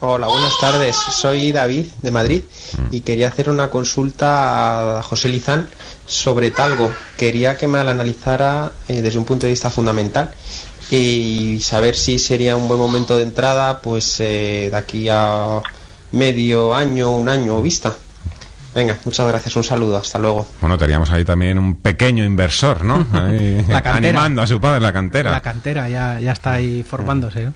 Hola, 0.02 0.28
buenas 0.28 0.58
tardes. 0.58 0.96
Soy 0.96 1.52
David 1.52 1.86
de 2.00 2.10
Madrid 2.10 2.42
mm. 2.72 2.94
y 2.94 3.02
quería 3.02 3.28
hacer 3.28 3.50
una 3.50 3.68
consulta 3.68 4.98
a 4.98 5.02
José 5.02 5.28
Lizán 5.28 5.68
sobre 6.06 6.50
Talgo. 6.50 6.90
Quería 7.18 7.58
que 7.58 7.68
me 7.68 7.84
la 7.84 7.90
analizara 7.90 8.72
eh, 8.88 9.02
desde 9.02 9.18
un 9.18 9.26
punto 9.26 9.44
de 9.46 9.52
vista 9.52 9.68
fundamental 9.68 10.32
y 10.90 11.60
saber 11.60 11.96
si 11.96 12.18
sería 12.18 12.56
un 12.56 12.66
buen 12.66 12.80
momento 12.80 13.16
de 13.18 13.24
entrada 13.24 13.82
pues 13.82 14.20
eh, 14.20 14.68
de 14.70 14.76
aquí 14.76 15.08
a 15.10 15.60
medio 16.12 16.74
año, 16.74 17.10
un 17.10 17.28
año 17.28 17.60
vista. 17.60 17.94
Venga, 18.74 18.96
muchas 19.04 19.26
gracias, 19.26 19.56
un 19.56 19.64
saludo, 19.64 19.96
hasta 19.96 20.18
luego. 20.18 20.46
Bueno, 20.60 20.78
teníamos 20.78 21.10
ahí 21.10 21.24
también 21.24 21.58
un 21.58 21.76
pequeño 21.76 22.24
inversor, 22.24 22.84
¿no? 22.84 23.04
animando 23.84 24.42
a 24.42 24.46
su 24.46 24.60
padre 24.60 24.80
la 24.80 24.92
cantera. 24.92 25.32
La 25.32 25.40
cantera 25.40 25.88
ya, 25.88 26.20
ya 26.20 26.32
está 26.32 26.52
ahí 26.52 26.84
formándose, 26.84 27.50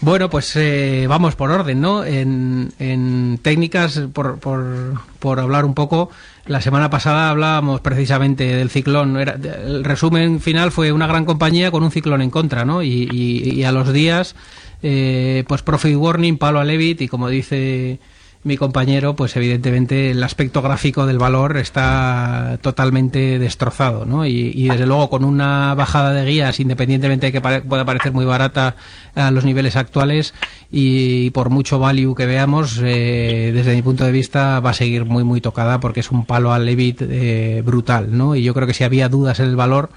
Bueno, 0.00 0.30
pues 0.30 0.56
eh, 0.56 1.04
vamos 1.06 1.36
por 1.36 1.50
orden, 1.50 1.82
¿no? 1.82 2.02
En, 2.04 2.72
en 2.78 3.40
técnicas, 3.42 4.00
por, 4.14 4.38
por, 4.38 5.02
por, 5.18 5.38
hablar 5.38 5.66
un 5.66 5.74
poco, 5.74 6.10
la 6.46 6.62
semana 6.62 6.88
pasada 6.88 7.28
hablábamos 7.28 7.82
precisamente 7.82 8.44
del 8.44 8.70
ciclón. 8.70 9.18
Era, 9.18 9.34
el 9.34 9.84
resumen 9.84 10.40
final 10.40 10.72
fue 10.72 10.92
una 10.92 11.06
gran 11.06 11.26
compañía 11.26 11.70
con 11.70 11.82
un 11.82 11.90
ciclón 11.90 12.22
en 12.22 12.30
contra, 12.30 12.64
¿no? 12.64 12.82
Y, 12.82 13.06
y, 13.12 13.64
a 13.64 13.72
los 13.72 13.92
días, 13.92 14.34
eh, 14.82 15.44
pues 15.46 15.60
profit 15.60 15.94
warning, 15.94 16.38
palo 16.38 16.58
a 16.58 16.64
Levit 16.64 17.02
y 17.02 17.08
como 17.08 17.28
dice 17.28 18.00
mi 18.44 18.56
compañero, 18.56 19.14
pues 19.14 19.36
evidentemente 19.36 20.10
el 20.10 20.22
aspecto 20.22 20.62
gráfico 20.62 21.06
del 21.06 21.18
valor 21.18 21.56
está 21.58 22.58
totalmente 22.60 23.38
destrozado, 23.38 24.04
¿no? 24.04 24.26
Y, 24.26 24.68
desde 24.68 24.86
luego 24.86 25.10
con 25.10 25.24
una 25.24 25.74
bajada 25.74 26.12
de 26.12 26.24
guías, 26.24 26.58
independientemente 26.58 27.26
de 27.26 27.32
que 27.32 27.40
pueda 27.40 27.84
parecer 27.84 28.12
muy 28.12 28.24
barata 28.24 28.74
a 29.14 29.30
los 29.30 29.44
niveles 29.44 29.76
actuales 29.76 30.34
y 30.72 31.30
por 31.30 31.50
mucho 31.50 31.78
value 31.78 32.16
que 32.16 32.26
veamos, 32.26 32.80
eh, 32.82 33.52
desde 33.54 33.76
mi 33.76 33.82
punto 33.82 34.04
de 34.04 34.12
vista 34.12 34.58
va 34.58 34.70
a 34.70 34.74
seguir 34.74 35.04
muy 35.04 35.22
muy 35.22 35.40
tocada 35.40 35.78
porque 35.78 36.00
es 36.00 36.10
un 36.10 36.26
palo 36.26 36.52
al 36.52 36.66
levit 36.66 37.00
eh, 37.02 37.62
brutal, 37.64 38.16
¿no? 38.16 38.34
Y 38.34 38.42
yo 38.42 38.54
creo 38.54 38.66
que 38.66 38.74
si 38.74 38.82
había 38.82 39.08
dudas 39.08 39.38
en 39.38 39.46
el 39.46 39.56
valor, 39.56 39.90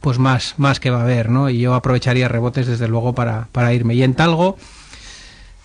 pues 0.00 0.18
más 0.18 0.54
más 0.56 0.80
que 0.80 0.90
va 0.90 1.00
a 1.00 1.04
haber, 1.04 1.28
¿no? 1.28 1.50
Y 1.50 1.60
yo 1.60 1.74
aprovecharía 1.74 2.26
rebotes 2.26 2.66
desde 2.66 2.88
luego 2.88 3.14
para, 3.14 3.46
para 3.52 3.72
irme. 3.72 3.94
Y 3.94 4.02
en 4.02 4.14
Talgo 4.14 4.56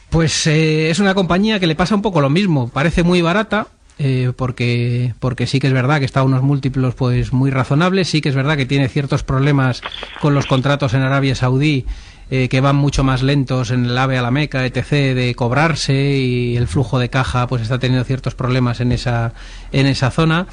pues 0.10 0.48
eh, 0.48 0.90
es 0.90 1.00
una 1.00 1.14
compañía 1.14 1.60
que 1.60 1.68
le 1.68 1.76
pasa 1.76 1.96
un 1.96 2.02
poco 2.02 2.22
lo 2.22 2.30
mismo. 2.30 2.70
Parece 2.70 3.04
muy 3.04 3.22
barata, 3.22 3.68
eh, 4.00 4.32
porque, 4.36 5.14
porque 5.20 5.48
sí 5.48 5.60
que 5.60 5.68
es 5.68 5.74
verdad 5.74 6.00
que 6.00 6.06
está 6.06 6.22
a 6.22 6.24
unos 6.24 6.44
múltiplos 6.44 6.96
pues 6.96 7.34
muy 7.34 7.52
razonables, 7.52 8.08
sí 8.08 8.22
que 8.22 8.30
es 8.30 8.36
verdad 8.36 8.58
que 8.58 8.66
tiene 8.66 8.90
ciertos 8.90 9.24
problemas 9.24 9.82
con 10.22 10.34
los 10.34 10.46
contratos 10.46 10.94
en 10.94 11.02
Arabia 11.02 11.36
Saudí 11.36 11.86
eh, 12.30 12.50
que 12.50 12.60
van 12.60 12.76
mucho 12.76 13.06
más 13.06 13.24
lentos 13.24 13.72
en 13.72 13.86
el 13.86 13.98
AVE 13.98 14.18
a 14.18 14.22
la 14.22 14.32
Meca, 14.32 14.66
etc., 14.66 15.16
de 15.16 15.34
cobrarse 15.34 16.18
y 16.18 16.58
el 16.58 16.68
flujo 16.68 17.00
de 17.00 17.10
caja 17.10 17.48
pues 17.48 17.62
está 17.62 17.80
teniendo 17.80 18.04
ciertos 18.04 18.36
problemas 18.36 18.82
en 18.82 18.92
esa, 18.92 19.34
en 19.72 19.86
esa 19.86 20.12
zona. 20.12 20.46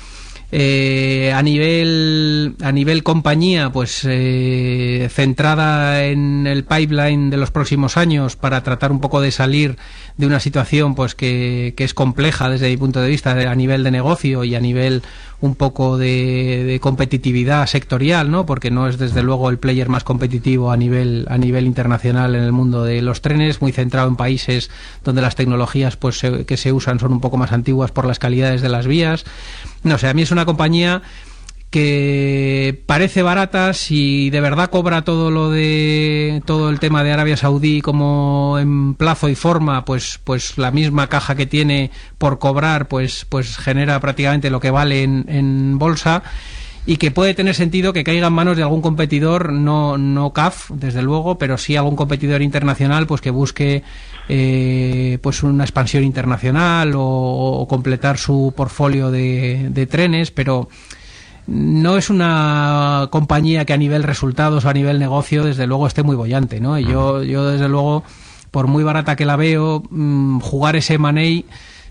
Eh, 0.56 1.32
a 1.34 1.42
nivel 1.42 2.54
a 2.62 2.70
nivel 2.70 3.02
compañía 3.02 3.72
pues 3.72 4.06
eh, 4.08 5.08
centrada 5.10 6.04
en 6.04 6.46
el 6.46 6.62
pipeline 6.62 7.28
de 7.28 7.36
los 7.38 7.50
próximos 7.50 7.96
años 7.96 8.36
para 8.36 8.62
tratar 8.62 8.92
un 8.92 9.00
poco 9.00 9.20
de 9.20 9.32
salir 9.32 9.76
de 10.16 10.26
una 10.26 10.38
situación 10.38 10.94
pues 10.94 11.16
que, 11.16 11.74
que 11.76 11.82
es 11.82 11.92
compleja 11.92 12.48
desde 12.48 12.68
mi 12.68 12.76
punto 12.76 13.00
de 13.00 13.08
vista 13.08 13.32
a 13.32 13.54
nivel 13.56 13.82
de 13.82 13.90
negocio 13.90 14.44
y 14.44 14.54
a 14.54 14.60
nivel 14.60 15.02
un 15.44 15.56
poco 15.56 15.98
de, 15.98 16.78
competitividad 16.80 17.66
sectorial, 17.66 18.30
¿no? 18.30 18.46
Porque 18.46 18.70
no 18.70 18.88
es 18.88 18.96
desde 18.96 19.22
luego 19.22 19.50
el 19.50 19.58
player 19.58 19.90
más 19.90 20.02
competitivo 20.02 20.70
a 20.70 20.76
nivel 20.78 21.26
a 21.28 21.36
nivel 21.36 21.66
internacional 21.66 22.34
en 22.34 22.42
el 22.42 22.52
mundo 22.52 22.82
de 22.82 23.02
los 23.02 23.20
trenes, 23.20 23.60
muy 23.60 23.70
centrado 23.70 24.08
en 24.08 24.16
países 24.16 24.70
donde 25.04 25.20
las 25.20 25.34
tecnologías 25.34 25.98
pues 25.98 26.22
que 26.46 26.56
se 26.56 26.72
usan 26.72 26.98
son 26.98 27.12
un 27.12 27.20
poco 27.20 27.36
más 27.36 27.52
antiguas 27.52 27.90
por 27.90 28.06
las 28.06 28.18
calidades 28.18 28.62
de 28.62 28.70
las 28.70 28.86
vías. 28.86 29.24
No 29.82 29.98
sé, 29.98 30.08
a 30.08 30.14
mí 30.14 30.22
es 30.22 30.30
una 30.30 30.46
compañía 30.46 31.02
que 31.74 32.84
parece 32.86 33.24
barata 33.24 33.72
si 33.72 34.30
de 34.30 34.40
verdad 34.40 34.70
cobra 34.70 35.02
todo 35.02 35.32
lo 35.32 35.50
de 35.50 36.40
todo 36.46 36.70
el 36.70 36.78
tema 36.78 37.02
de 37.02 37.10
Arabia 37.10 37.36
Saudí 37.36 37.80
como 37.80 38.60
en 38.60 38.94
plazo 38.94 39.28
y 39.28 39.34
forma 39.34 39.84
pues 39.84 40.20
pues 40.22 40.56
la 40.56 40.70
misma 40.70 41.08
caja 41.08 41.34
que 41.34 41.46
tiene 41.46 41.90
por 42.16 42.38
cobrar 42.38 42.86
pues 42.86 43.26
pues 43.28 43.56
genera 43.56 43.98
prácticamente 43.98 44.50
lo 44.50 44.60
que 44.60 44.70
vale 44.70 45.02
en, 45.02 45.76
bolsa 45.76 46.22
y 46.86 46.96
que 46.96 47.10
puede 47.10 47.34
tener 47.34 47.56
sentido 47.56 47.92
que 47.92 48.04
caiga 48.04 48.28
en 48.28 48.32
manos 48.32 48.56
de 48.56 48.62
algún 48.62 48.80
competidor 48.80 49.52
no 49.52 49.98
no 49.98 50.32
CAF 50.32 50.70
desde 50.70 51.02
luego 51.02 51.38
pero 51.38 51.58
sí 51.58 51.74
algún 51.74 51.96
competidor 51.96 52.40
internacional 52.40 53.08
pues 53.08 53.20
que 53.20 53.30
busque 53.30 53.82
eh, 54.28 55.18
pues 55.20 55.42
una 55.42 55.64
expansión 55.64 56.04
internacional 56.04 56.92
o, 56.94 57.66
completar 57.68 58.16
su 58.16 58.54
portfolio 58.56 59.10
de 59.10 59.88
trenes 59.90 60.30
pero 60.30 60.68
no 61.46 61.96
es 61.96 62.10
una 62.10 63.08
compañía 63.10 63.64
que 63.64 63.72
a 63.72 63.76
nivel 63.76 64.02
resultados 64.02 64.64
o 64.64 64.68
a 64.68 64.72
nivel 64.72 64.98
negocio 64.98 65.44
desde 65.44 65.66
luego 65.66 65.86
esté 65.86 66.02
muy 66.02 66.16
bollante, 66.16 66.60
¿no? 66.60 66.78
Y 66.78 66.84
yo, 66.84 67.22
yo 67.22 67.46
desde 67.46 67.68
luego, 67.68 68.04
por 68.50 68.66
muy 68.66 68.84
barata 68.84 69.16
que 69.16 69.26
la 69.26 69.36
veo, 69.36 69.82
mm, 69.90 70.40
jugar 70.40 70.76
ese 70.76 70.98
money 70.98 71.44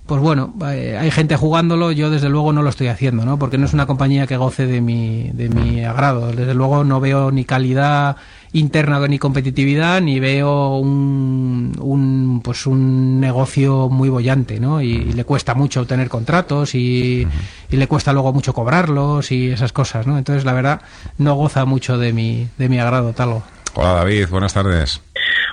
pues 0.05 0.21
bueno, 0.21 0.53
eh, 0.69 0.97
hay 0.99 1.11
gente 1.11 1.37
jugándolo, 1.37 1.91
yo 1.91 2.09
desde 2.09 2.27
luego 2.27 2.51
no 2.51 2.61
lo 2.61 2.69
estoy 2.69 2.87
haciendo, 2.87 3.23
¿no? 3.23 3.39
Porque 3.39 3.57
no 3.57 3.65
es 3.65 3.73
una 3.73 3.85
compañía 3.85 4.27
que 4.27 4.35
goce 4.35 4.67
de 4.67 4.81
mi, 4.81 5.29
de 5.33 5.47
mi 5.47 5.85
agrado. 5.85 6.33
Desde 6.33 6.53
luego 6.53 6.83
no 6.83 6.99
veo 6.99 7.31
ni 7.31 7.45
calidad 7.45 8.17
interna 8.53 9.05
ni 9.07 9.19
competitividad, 9.19 10.01
ni 10.01 10.19
veo 10.19 10.77
un, 10.77 11.75
un 11.79 12.41
pues 12.43 12.65
un 12.65 13.19
negocio 13.19 13.89
muy 13.89 14.09
bollante, 14.09 14.59
¿no? 14.59 14.81
Y, 14.81 15.13
le 15.13 15.25
cuesta 15.25 15.53
mucho 15.53 15.81
obtener 15.81 16.09
contratos 16.09 16.75
y, 16.75 17.27
y, 17.69 17.77
le 17.77 17.87
cuesta 17.87 18.13
luego 18.13 18.31
mucho 18.31 18.53
cobrarlos 18.53 19.31
y 19.31 19.51
esas 19.51 19.73
cosas, 19.73 20.07
¿no? 20.07 20.17
Entonces, 20.17 20.45
la 20.45 20.53
verdad, 20.53 20.81
no 21.17 21.35
goza 21.35 21.65
mucho 21.65 21.97
de 21.97 22.13
mi, 22.13 22.47
de 22.57 22.69
mi 22.69 22.79
agrado, 22.79 23.13
tal. 23.13 23.41
Hola, 23.75 23.93
David, 23.93 24.27
buenas 24.29 24.53
tardes. 24.53 25.01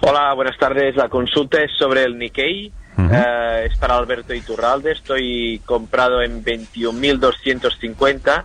Hola, 0.02 0.34
buenas 0.34 0.56
tardes. 0.58 0.94
La 0.96 1.08
consulta 1.08 1.62
es 1.62 1.70
sobre 1.78 2.04
el 2.04 2.18
Nikkei 2.18 2.72
eh, 2.98 3.68
es 3.70 3.78
para 3.78 3.96
Alberto 3.96 4.34
Iturralde. 4.34 4.92
Estoy 4.92 5.60
comprado 5.64 6.22
en 6.22 6.44
21.250. 6.44 8.42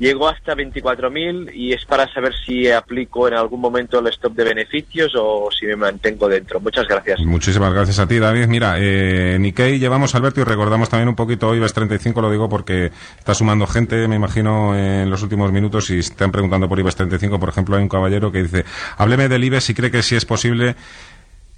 Llego 0.00 0.30
hasta 0.30 0.54
24.000 0.54 1.54
y 1.54 1.74
es 1.74 1.84
para 1.84 2.10
saber 2.10 2.32
si 2.46 2.70
aplico 2.70 3.28
en 3.28 3.34
algún 3.34 3.60
momento 3.60 3.98
el 3.98 4.06
stop 4.06 4.32
de 4.32 4.44
beneficios 4.44 5.12
o 5.14 5.50
si 5.50 5.66
me 5.66 5.76
mantengo 5.76 6.26
dentro. 6.26 6.58
Muchas 6.58 6.88
gracias. 6.88 7.20
Muchísimas 7.20 7.74
gracias 7.74 7.98
a 7.98 8.08
ti, 8.08 8.18
David. 8.18 8.46
Mira, 8.46 8.76
eh, 8.78 9.36
Nikkei 9.38 9.78
llevamos, 9.78 10.14
Alberto, 10.14 10.40
y 10.40 10.44
recordamos 10.44 10.88
también 10.88 11.10
un 11.10 11.16
poquito 11.16 11.48
hoy 11.48 11.58
IBEX 11.58 11.74
35, 11.74 12.22
lo 12.22 12.30
digo 12.30 12.48
porque 12.48 12.90
está 13.18 13.34
sumando 13.34 13.66
gente, 13.66 14.08
me 14.08 14.16
imagino, 14.16 14.74
en 14.74 15.10
los 15.10 15.22
últimos 15.22 15.52
minutos 15.52 15.90
y 15.90 15.98
están 15.98 16.32
preguntando 16.32 16.66
por 16.66 16.78
IBEX 16.78 16.96
35. 16.96 17.38
Por 17.38 17.50
ejemplo, 17.50 17.76
hay 17.76 17.82
un 17.82 17.90
caballero 17.90 18.32
que 18.32 18.42
dice, 18.42 18.64
hábleme 18.96 19.28
del 19.28 19.44
IBEX 19.44 19.68
y 19.68 19.74
cree 19.74 19.90
que 19.90 20.02
si 20.02 20.16
es 20.16 20.24
posible 20.24 20.76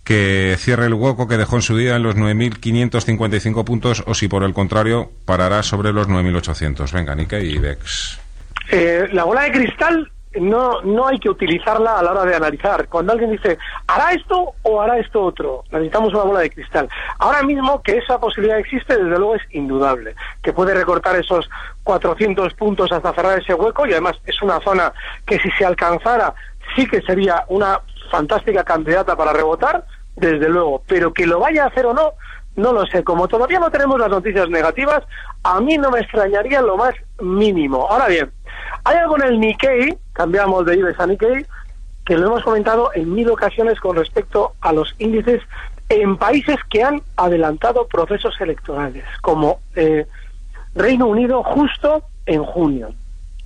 que 0.03 0.57
cierre 0.59 0.87
el 0.87 0.95
hueco 0.95 1.29
que 1.29 1.37
dejó 1.37 1.55
en 1.55 1.63
su 1.63 1.77
día 1.77 1.95
en 1.95 2.03
los 2.03 2.17
9.555 2.17 3.63
puntos 3.63 4.03
o 4.05 4.15
si 4.15 4.27
por 4.27 4.43
el 4.43 4.53
contrario 4.53 5.13
parará 5.27 5.63
sobre 5.63 5.93
los 5.93 6.09
9.800. 6.09 6.91
Venga, 6.91 7.15
Nikkei 7.15 7.55
y 7.55 7.59
Dex. 7.59 8.22
Eh, 8.71 9.09
la 9.13 9.25
bola 9.25 9.43
de 9.43 9.53
cristal 9.53 10.11
no, 10.41 10.81
no 10.83 11.09
hay 11.09 11.19
que 11.19 11.29
utilizarla 11.29 11.99
a 11.99 12.03
la 12.03 12.13
hora 12.13 12.25
de 12.25 12.35
analizar. 12.35 12.89
Cuando 12.89 13.13
alguien 13.13 13.33
dice, 13.33 13.59
¿hará 13.87 14.13
esto 14.13 14.55
o 14.63 14.81
hará 14.81 14.99
esto 14.99 15.23
otro? 15.23 15.65
Necesitamos 15.71 16.15
una 16.15 16.23
bola 16.23 16.41
de 16.41 16.51
cristal. 16.51 16.89
Ahora 17.19 17.43
mismo 17.43 17.83
que 17.83 17.99
esa 17.99 18.19
posibilidad 18.19 18.59
existe, 18.59 18.97
desde 18.97 19.19
luego 19.19 19.35
es 19.35 19.43
indudable. 19.51 20.15
Que 20.43 20.53
puede 20.53 20.75
recortar 20.75 21.17
esos 21.17 21.51
400 21.85 22.55
puntos 22.55 22.91
hasta 22.93 23.13
cerrar 23.13 23.39
ese 23.39 23.55
hueco 23.55 23.87
y 23.87 23.93
además 23.93 24.17
es 24.27 24.41
una 24.43 24.61
zona 24.61 24.93
que 25.27 25.39
si 25.39 25.51
se 25.53 25.65
alcanzara 25.65 26.35
sí 26.75 26.87
que 26.87 27.03
sería 27.03 27.45
una 27.49 27.81
fantástica 28.11 28.65
candidata 28.65 29.17
para 29.17 29.33
rebotar, 29.33 29.85
desde 30.17 30.49
luego, 30.49 30.83
pero 30.87 31.13
que 31.13 31.27
lo 31.27 31.41
vaya 31.41 31.65
a 31.65 31.69
hacer 31.69 31.87
o 31.87 31.95
no, 31.95 32.13
no 32.57 32.73
lo 32.73 32.87
sé. 32.87 33.03
Como 33.03 33.29
todavía 33.29 33.59
no 33.59 33.71
tenemos 33.71 33.99
las 33.99 34.11
noticias 34.11 34.49
negativas, 34.49 35.03
a 35.43 35.61
mí 35.61 35.79
no 35.79 35.91
me 35.91 36.01
extrañaría 36.01 36.61
lo 36.61 36.77
más 36.77 36.95
mínimo. 37.21 37.87
Ahora 37.89 38.09
bien, 38.09 38.31
hay 38.85 38.97
algo 38.97 39.17
en 39.17 39.25
el 39.25 39.41
Nikkei, 39.41 39.97
cambiamos 40.13 40.67
de 40.67 40.77
IBEX 40.77 41.01
a 41.01 41.07
Nikkei, 41.07 41.47
que 42.05 42.17
lo 42.17 42.27
hemos 42.27 42.43
comentado 42.43 42.91
en 42.95 43.13
mil 43.13 43.31
ocasiones 43.31 43.79
con 43.81 43.97
respecto 43.97 44.55
a 44.61 44.73
los 44.73 44.95
índices 44.99 45.41
en 45.89 46.17
países 46.17 46.57
que 46.71 46.83
han 46.83 47.03
adelantado 47.17 47.87
procesos 47.87 48.35
electorales, 48.41 49.05
como 49.21 49.61
eh, 49.77 50.07
Reino 50.75 51.07
Unido 51.07 51.43
justo 51.43 52.03
en 52.27 52.43
junio. 52.45 52.95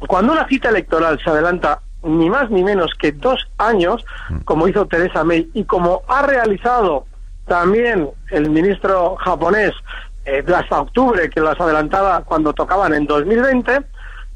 Cuando 0.07 0.33
una 0.33 0.47
cita 0.47 0.69
electoral 0.69 1.19
se 1.23 1.31
adelanta 1.31 1.81
ni 2.03 2.31
más 2.31 2.51
ni 2.51 2.63
menos 2.63 2.93
que 2.95 3.13
dos 3.13 3.47
años, 3.59 4.05
mm. 4.31 4.39
como 4.41 4.69
hizo 4.69 4.87
Teresa 4.87 5.25
May 5.25 5.51
y 5.55 5.65
como 5.65 6.03
ha 6.09 6.23
realizado 6.23 7.07
también 7.47 8.09
el 8.31 8.51
ministro 8.51 9.17
japonés 9.17 9.73
eh, 10.25 10.45
hasta 10.55 10.81
octubre, 10.81 11.31
que 11.31 11.41
las 11.41 11.61
adelantaba 11.61 12.23
cuando 12.25 12.53
tocaban 12.53 12.95
en 12.95 13.07
2020, 13.07 13.83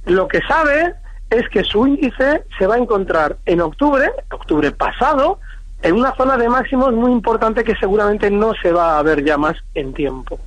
lo 0.06 0.28
que 0.28 0.40
sabe 0.42 0.94
es 1.30 1.48
que 1.48 1.62
su 1.62 1.86
índice 1.86 2.44
se 2.58 2.66
va 2.66 2.74
a 2.74 2.78
encontrar 2.78 3.36
en 3.46 3.60
octubre, 3.60 4.10
octubre 4.32 4.72
pasado, 4.72 5.38
en 5.82 5.94
una 5.94 6.14
zona 6.16 6.36
de 6.36 6.48
máximos 6.48 6.92
muy 6.92 7.12
importante 7.12 7.64
que 7.64 7.74
seguramente 7.76 8.30
no 8.30 8.52
se 8.60 8.72
va 8.72 8.98
a 8.98 9.02
ver 9.02 9.24
ya 9.24 9.38
más 9.38 9.56
en 9.74 9.94
tiempo. 9.94 10.38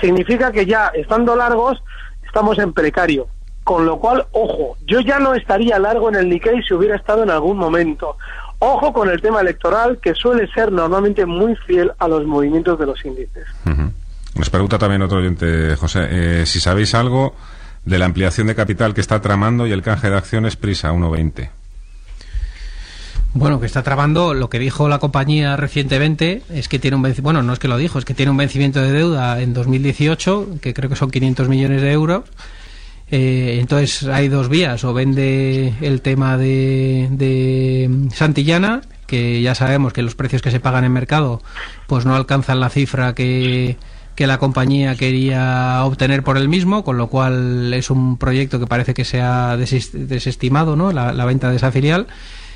Significa 0.00 0.50
que 0.52 0.64
ya 0.64 0.88
estando 0.94 1.36
largos, 1.36 1.82
estamos 2.24 2.58
en 2.58 2.72
precario. 2.72 3.26
Con 3.64 3.84
lo 3.84 3.98
cual, 3.98 4.24
ojo, 4.32 4.78
yo 4.86 5.00
ya 5.00 5.18
no 5.18 5.34
estaría 5.34 5.78
largo 5.78 6.08
en 6.08 6.14
el 6.14 6.28
Nikkei 6.30 6.62
si 6.62 6.72
hubiera 6.72 6.96
estado 6.96 7.22
en 7.22 7.30
algún 7.30 7.58
momento. 7.58 8.16
Ojo 8.60 8.94
con 8.94 9.10
el 9.10 9.20
tema 9.20 9.42
electoral, 9.42 9.98
que 10.00 10.14
suele 10.14 10.50
ser 10.52 10.72
normalmente 10.72 11.26
muy 11.26 11.54
fiel 11.66 11.92
a 11.98 12.08
los 12.08 12.24
movimientos 12.24 12.78
de 12.78 12.86
los 12.86 13.04
índices. 13.04 13.46
Nos 14.34 14.48
pregunta 14.48 14.78
también 14.78 15.02
otro 15.02 15.18
oyente, 15.18 15.76
José, 15.76 16.08
eh, 16.10 16.46
si 16.46 16.60
sabéis 16.60 16.94
algo 16.94 17.34
de 17.88 17.98
la 17.98 18.04
ampliación 18.04 18.46
de 18.46 18.54
capital 18.54 18.94
que 18.94 19.00
está 19.00 19.20
tramando 19.20 19.66
y 19.66 19.72
el 19.72 19.82
canje 19.82 20.10
de 20.10 20.16
acciones 20.16 20.56
Prisa 20.56 20.92
1.20. 20.92 21.48
Bueno, 23.34 23.60
que 23.60 23.66
está 23.66 23.82
tramando 23.82 24.34
lo 24.34 24.50
que 24.50 24.58
dijo 24.58 24.88
la 24.88 24.98
compañía 24.98 25.56
recientemente 25.56 26.42
es 26.50 26.68
que 26.68 26.78
tiene 26.78 26.96
un 26.96 27.02
vencimiento, 27.02 27.24
bueno, 27.24 27.42
no 27.42 27.52
es 27.52 27.58
que 27.58 27.68
lo 27.68 27.76
dijo, 27.76 27.98
es 27.98 28.04
que 28.04 28.14
tiene 28.14 28.30
un 28.30 28.36
vencimiento 28.36 28.80
de 28.80 28.92
deuda 28.92 29.40
en 29.40 29.54
2018, 29.54 30.58
que 30.60 30.74
creo 30.74 30.90
que 30.90 30.96
son 30.96 31.10
500 31.10 31.48
millones 31.48 31.82
de 31.82 31.92
euros, 31.92 32.24
eh, 33.10 33.58
entonces 33.60 34.08
hay 34.08 34.28
dos 34.28 34.48
vías, 34.48 34.82
o 34.84 34.92
vende 34.92 35.74
el 35.80 36.00
tema 36.00 36.36
de, 36.36 37.08
de, 37.10 38.08
Santillana, 38.14 38.82
que 39.06 39.40
ya 39.40 39.54
sabemos 39.54 39.92
que 39.92 40.02
los 40.02 40.14
precios 40.14 40.42
que 40.42 40.50
se 40.50 40.60
pagan 40.60 40.84
en 40.84 40.92
mercado 40.92 41.42
pues 41.86 42.04
no 42.04 42.14
alcanzan 42.14 42.60
la 42.60 42.68
cifra 42.68 43.14
que, 43.14 43.76
que 44.18 44.26
la 44.26 44.38
compañía 44.38 44.96
quería 44.96 45.84
obtener 45.84 46.24
por 46.24 46.38
el 46.38 46.48
mismo, 46.48 46.82
con 46.82 46.98
lo 46.98 47.06
cual 47.06 47.72
es 47.72 47.88
un 47.88 48.18
proyecto 48.18 48.58
que 48.58 48.66
parece 48.66 48.92
que 48.92 49.04
se 49.04 49.20
ha 49.20 49.56
desestimado, 49.56 50.74
¿no? 50.74 50.90
La, 50.90 51.12
la 51.12 51.24
venta 51.24 51.50
de 51.50 51.54
esa 51.54 51.70
filial 51.70 52.08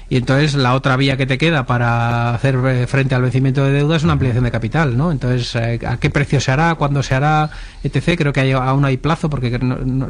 y 0.08 0.16
entonces 0.16 0.54
la 0.54 0.74
otra 0.74 0.96
vía 0.96 1.16
que 1.16 1.24
te 1.24 1.38
queda 1.38 1.64
para 1.64 2.34
hacer 2.34 2.56
eh, 2.66 2.88
frente 2.88 3.14
al 3.14 3.22
vencimiento 3.22 3.64
de 3.64 3.70
deuda 3.70 3.94
es 3.94 4.02
una 4.02 4.14
ampliación 4.14 4.42
de 4.42 4.50
capital, 4.50 4.96
¿no? 4.96 5.12
Entonces, 5.12 5.54
eh, 5.54 5.78
¿a 5.86 5.98
qué 5.98 6.10
precio 6.10 6.40
se 6.40 6.50
hará? 6.50 6.74
¿Cuándo 6.74 7.00
se 7.04 7.14
hará? 7.14 7.48
etc. 7.84 8.18
Creo 8.18 8.32
que 8.32 8.40
hay, 8.40 8.50
aún 8.50 8.84
hay 8.84 8.96
plazo 8.96 9.30
porque 9.30 9.60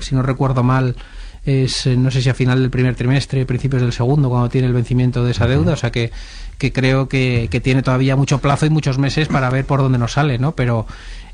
si 0.00 0.14
no 0.14 0.22
recuerdo 0.22 0.62
mal 0.62 0.96
es 1.44 1.86
eh, 1.86 1.98
no 1.98 2.10
sé 2.10 2.22
si 2.22 2.30
a 2.30 2.34
final 2.34 2.62
del 2.62 2.70
primer 2.70 2.94
trimestre, 2.94 3.44
principios 3.44 3.82
del 3.82 3.92
segundo, 3.92 4.30
cuando 4.30 4.48
tiene 4.48 4.68
el 4.68 4.72
vencimiento 4.72 5.22
de 5.22 5.32
esa 5.32 5.46
deuda, 5.46 5.74
o 5.74 5.76
sea 5.76 5.92
que, 5.92 6.12
que 6.56 6.72
creo 6.72 7.10
que, 7.10 7.48
que, 7.50 7.60
tiene 7.60 7.82
todavía 7.82 8.16
mucho 8.16 8.38
plazo 8.38 8.64
y 8.64 8.70
muchos 8.70 8.96
meses 8.96 9.28
para 9.28 9.50
ver 9.50 9.66
por 9.66 9.80
dónde 9.80 9.98
nos 9.98 10.12
sale, 10.12 10.38
¿no? 10.38 10.54
Pero 10.54 10.86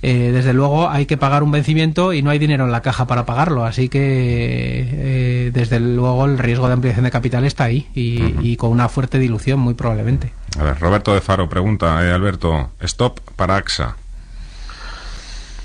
eh, 0.02 0.30
desde 0.32 0.52
luego 0.52 0.88
hay 0.88 1.06
que 1.06 1.16
pagar 1.16 1.42
un 1.42 1.50
vencimiento 1.50 2.12
y 2.12 2.22
no 2.22 2.30
hay 2.30 2.38
dinero 2.38 2.64
en 2.64 2.72
la 2.72 2.82
caja 2.82 3.06
para 3.06 3.26
pagarlo, 3.26 3.64
así 3.64 3.88
que 3.88 3.98
eh, 4.00 5.50
desde 5.52 5.80
luego 5.80 6.24
el 6.24 6.38
riesgo 6.38 6.68
de 6.68 6.74
ampliación 6.74 7.04
de 7.04 7.10
capital 7.10 7.44
está 7.44 7.64
ahí 7.64 7.88
y, 7.94 8.56
con 8.56 8.70
una 8.70 8.88
fuerte 8.88 9.18
dilución 9.18 9.60
muy 9.60 9.74
probablemente. 9.74 10.32
A 10.58 10.64
ver, 10.64 10.78
Roberto 10.78 11.14
de 11.14 11.20
Faro 11.20 11.48
pregunta, 11.48 12.04
eh, 12.06 12.12
Alberto, 12.12 12.70
stop 12.80 13.20
para 13.36 13.56
AXA. 13.56 13.96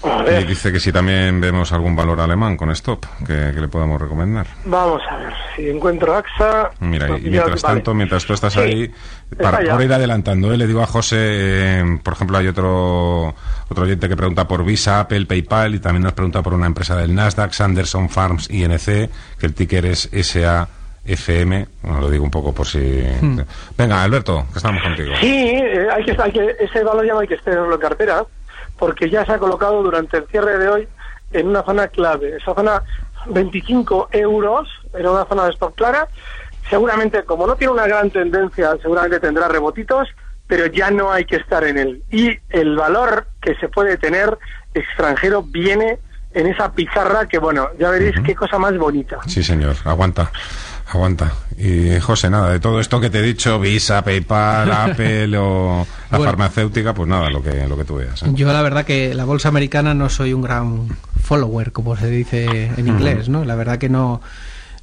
Y 0.04 0.44
dice 0.44 0.72
que 0.72 0.80
si 0.80 0.92
también 0.92 1.40
vemos 1.40 1.72
algún 1.72 1.96
valor 1.96 2.20
alemán 2.20 2.58
con 2.58 2.70
stop 2.72 3.06
que, 3.26 3.54
le 3.54 3.68
podamos 3.68 4.02
recomendar. 4.02 4.48
Vamos 4.66 5.02
a 5.10 5.18
ver, 5.18 5.34
si 5.56 5.70
encuentro 5.70 6.16
AXA... 6.16 6.72
Mira, 6.80 7.18
y 7.18 7.30
mientras 7.30 7.62
tanto, 7.62 7.94
mientras 7.94 8.26
tú 8.26 8.34
estás 8.34 8.58
ahí, 8.58 8.92
para, 9.42 9.60
por 9.60 9.82
ir 9.82 9.94
adelantando, 9.94 10.52
le 10.52 10.68
digo 10.68 10.82
a 10.82 10.88
José, 10.88 11.84
por 12.04 12.14
ejemplo, 12.14 12.38
hay 12.38 12.48
otro 12.48 13.34
otro 13.74 13.86
oyente 13.86 14.08
que 14.08 14.16
pregunta 14.16 14.48
por 14.48 14.64
Visa, 14.64 15.00
Apple, 15.00 15.26
PayPal 15.26 15.76
y 15.76 15.80
también 15.80 16.04
nos 16.04 16.14
pregunta 16.14 16.42
por 16.42 16.54
una 16.54 16.68
empresa 16.68 16.96
del 16.96 17.16
Nasdaq, 17.16 17.54
Sanderson 17.54 18.10
Farms 18.10 18.50
INC, 18.50 18.86
que 18.86 19.46
el 19.46 19.54
ticker 19.54 19.86
es 19.86 20.10
SAFM. 20.12 21.68
Bueno, 21.82 22.02
lo 22.02 22.10
digo 22.10 22.24
un 22.24 22.32
poco 22.32 22.54
por 22.54 22.68
si. 22.68 22.80
Hmm. 22.80 23.40
Venga, 23.78 24.04
Alberto, 24.04 24.46
que 24.52 24.58
estamos 24.58 24.82
contigo. 24.84 25.14
Sí, 25.20 25.28
eh, 25.28 25.88
hay 25.92 26.04
que, 26.04 26.16
hay 26.22 26.32
que, 26.32 26.56
ese 26.60 26.84
valor 26.84 27.06
ya 27.06 27.14
no 27.14 27.20
hay 27.20 27.28
que 27.28 27.38
tenerlo 27.38 27.74
en 27.74 27.82
cartera, 27.82 28.24
porque 28.84 29.10
ya 29.10 29.26
se 29.26 29.32
ha 29.32 29.40
colocado 29.40 29.82
durante 29.82 30.18
el 30.18 30.28
cierre 30.28 30.58
de 30.58 30.68
hoy 30.68 30.88
en 31.32 31.48
una 31.48 31.64
zona 31.64 31.88
clave. 31.88 32.36
Esa 32.36 32.54
zona, 32.54 32.84
25 33.28 34.10
euros, 34.12 34.68
era 34.94 35.10
una 35.10 35.24
zona 35.24 35.46
de 35.46 35.52
stock 35.52 35.74
clara. 35.74 36.10
Seguramente, 36.70 37.24
como 37.24 37.48
no 37.48 37.56
tiene 37.56 37.72
una 37.72 37.88
gran 37.88 38.10
tendencia, 38.10 38.76
seguramente 38.82 39.22
tendrá 39.22 39.48
rebotitos 39.48 40.10
pero 40.48 40.66
ya 40.68 40.92
no 40.92 41.10
hay 41.10 41.24
que 41.24 41.38
estar 41.38 41.64
en 41.64 41.78
él. 41.78 42.04
Y 42.12 42.38
el 42.50 42.76
valor 42.76 43.28
que 43.42 43.56
se 43.56 43.70
puede 43.70 43.98
tener 43.98 44.38
extranjero 44.74 45.42
viene 45.42 46.00
en 46.34 46.48
esa 46.48 46.74
pizarra 46.74 47.26
que, 47.26 47.40
bueno, 47.40 47.70
ya 47.80 47.90
veréis 47.90 48.16
qué 48.26 48.36
cosa 48.36 48.60
más 48.60 48.78
bonita. 48.78 49.20
Sí, 49.26 49.42
señor, 49.42 49.78
aguanta. 49.86 50.30
Aguanta. 50.88 51.34
Y 51.58 52.00
José, 52.00 52.30
nada, 52.30 52.52
de 52.52 52.60
todo 52.60 52.80
esto 52.80 53.00
que 53.00 53.10
te 53.10 53.20
he 53.20 53.22
dicho, 53.22 53.60
Visa, 53.60 54.04
PayPal, 54.04 54.72
Apple 54.92 55.38
o 55.38 55.86
la 56.12 56.20
farmacéutica, 56.20 56.94
pues 56.94 57.08
nada, 57.10 57.30
lo 57.30 57.42
que, 57.42 57.68
lo 57.68 57.78
que 57.78 57.84
tú 57.84 57.96
veas. 57.96 58.22
¿eh? 58.24 58.28
Yo 58.34 58.52
la 58.52 58.62
verdad 58.62 58.86
que 58.86 59.14
la 59.14 59.26
bolsa 59.26 59.50
americana 59.50 59.94
no 59.94 60.10
soy 60.10 60.34
un 60.34 60.42
gran 60.42 60.88
follower, 61.22 61.72
como 61.72 61.96
se 61.96 62.10
dice 62.10 62.72
en 62.78 62.88
inglés, 62.88 63.30
¿no? 63.30 63.46
La 63.46 63.56
verdad 63.56 63.78
que 63.78 63.90
no, 63.90 64.22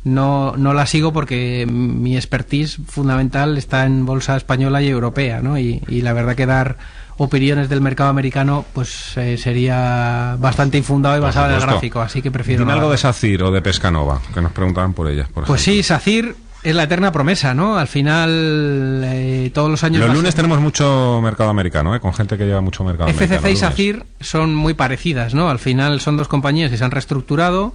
no, 0.04 0.56
no 0.56 0.72
la 0.72 0.86
sigo 0.86 1.12
porque 1.12 1.66
mi 1.70 2.16
expertise 2.16 2.78
fundamental 2.86 3.58
está 3.58 3.84
en 3.84 4.06
bolsa 4.06 4.36
española 4.36 4.82
y 4.82 4.88
europea, 4.88 5.40
¿no? 5.42 5.58
Y, 5.58 5.80
la 5.88 6.12
verdad 6.12 6.34
que 6.34 6.46
dar 6.46 6.78
opiniones 7.22 7.68
del 7.68 7.82
mercado 7.82 8.08
americano 8.08 8.64
pues 8.72 9.14
eh, 9.18 9.36
sería 9.36 10.36
bastante 10.38 10.78
infundado 10.78 11.18
y 11.18 11.20
basado 11.20 11.50
en 11.50 11.56
el 11.56 11.60
gráfico, 11.60 12.00
así 12.00 12.22
que 12.22 12.30
prefiero... 12.30 12.60
Dime 12.60 12.72
algo 12.72 12.90
de 12.90 12.96
SACIR 12.96 13.42
o 13.42 13.50
de 13.50 13.60
Pescanova, 13.60 14.22
que 14.32 14.40
nos 14.40 14.52
preguntaban 14.52 14.94
por 14.94 15.06
ellas, 15.06 15.28
por 15.28 15.44
Pues 15.44 15.60
sí, 15.60 15.82
SACIR 15.82 16.34
es 16.62 16.74
la 16.74 16.84
eterna 16.84 17.12
promesa, 17.12 17.52
¿no? 17.52 17.76
Al 17.76 17.88
final, 17.88 19.02
eh, 19.04 19.50
todos 19.52 19.70
los 19.70 19.84
años... 19.84 20.00
Los 20.00 20.14
lunes 20.14 20.34
tenemos 20.34 20.60
mucho 20.60 21.20
mercado 21.22 21.50
americano, 21.50 21.94
¿eh? 21.94 22.00
Con 22.00 22.14
gente 22.14 22.38
que 22.38 22.46
lleva 22.46 22.62
mucho 22.62 22.84
mercado 22.84 23.10
FCC 23.10 23.22
americano. 23.22 23.48
FCC 23.48 23.52
y 23.52 23.56
SACIR 23.56 24.06
son 24.20 24.54
muy 24.54 24.72
parecidas, 24.72 25.34
¿no? 25.34 25.50
Al 25.50 25.58
final 25.58 26.00
son 26.00 26.16
dos 26.16 26.26
compañías 26.26 26.70
que 26.70 26.78
se 26.78 26.84
han 26.84 26.90
reestructurado 26.90 27.74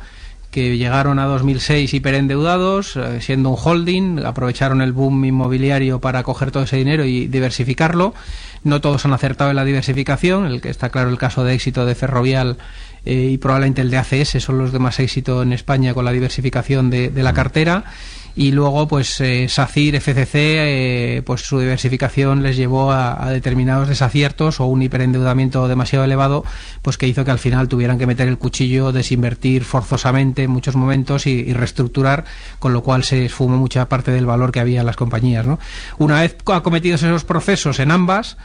que 0.55 0.77
llegaron 0.77 1.19
a 1.19 1.25
2006 1.25 1.93
hiperendeudados, 1.93 2.95
eh, 2.95 3.19
siendo 3.19 3.49
un 3.49 3.57
holding, 3.61 4.25
aprovecharon 4.25 4.81
el 4.81 4.93
boom 4.93 5.25
inmobiliario 5.25 5.99
para 5.99 6.23
coger 6.23 6.51
todo 6.51 6.63
ese 6.63 6.77
dinero 6.77 7.03
y 7.03 7.27
diversificarlo. 7.27 8.13
No 8.63 8.79
todos 8.79 9.03
han 9.03 9.11
acertado 9.11 9.49
en 9.49 9.57
la 9.57 9.65
diversificación, 9.65 10.45
el 10.45 10.61
que 10.61 10.69
está 10.69 10.87
claro 10.87 11.09
el 11.09 11.17
caso 11.17 11.43
de 11.43 11.55
éxito 11.55 11.85
de 11.85 11.93
Ferrovial 11.93 12.55
eh, 13.03 13.31
y 13.33 13.37
probablemente 13.37 13.81
el 13.81 13.91
de 13.91 13.97
ACS 13.97 14.41
son 14.41 14.57
los 14.57 14.71
de 14.71 14.79
más 14.79 14.97
éxito 15.01 15.41
en 15.41 15.51
España 15.51 15.93
con 15.93 16.05
la 16.05 16.13
diversificación 16.13 16.89
de, 16.89 17.09
de 17.09 17.21
la 17.21 17.33
cartera 17.33 17.83
y 18.35 18.51
luego 18.51 18.87
pues 18.87 19.21
eh, 19.21 19.47
SACIR, 19.47 19.95
FCC, 20.01 20.35
eh, 20.35 21.21
pues 21.25 21.41
su 21.41 21.59
diversificación 21.59 22.43
les 22.43 22.57
llevó 22.57 22.91
a, 22.91 23.29
determinados 23.29 23.87
desaciertos 23.87 24.59
o 24.59 24.65
un 24.65 24.81
hiperendeudamiento 24.81 25.67
demasiado 25.67 26.03
elevado, 26.03 26.43
pues 26.81 26.97
que 26.97 27.07
hizo 27.07 27.23
que 27.23 27.31
al 27.31 27.39
final 27.39 27.69
tuvieran 27.69 27.97
que 27.97 28.07
meter 28.07 28.27
el 28.27 28.37
cuchillo, 28.37 28.91
desinvertir 28.91 29.63
forzosamente 29.63 30.43
en 30.43 30.51
muchos 30.51 30.75
momentos 30.75 31.27
y, 31.27 31.53
reestructurar, 31.53 32.25
con 32.59 32.73
lo 32.73 32.83
cual 32.83 33.03
se 33.03 33.25
esfumó 33.25 33.57
mucha 33.57 33.87
parte 33.87 34.11
del 34.11 34.25
valor 34.25 34.51
que 34.51 34.59
había 34.59 34.81
en 34.81 34.85
las 34.85 34.97
compañías. 34.97 35.45
¿no? 35.45 35.59
Una 35.97 36.21
vez 36.21 36.35
acometidos 36.45 37.03
esos 37.03 37.23
procesos 37.23 37.79
en 37.79 37.91
ambas, 37.91 38.37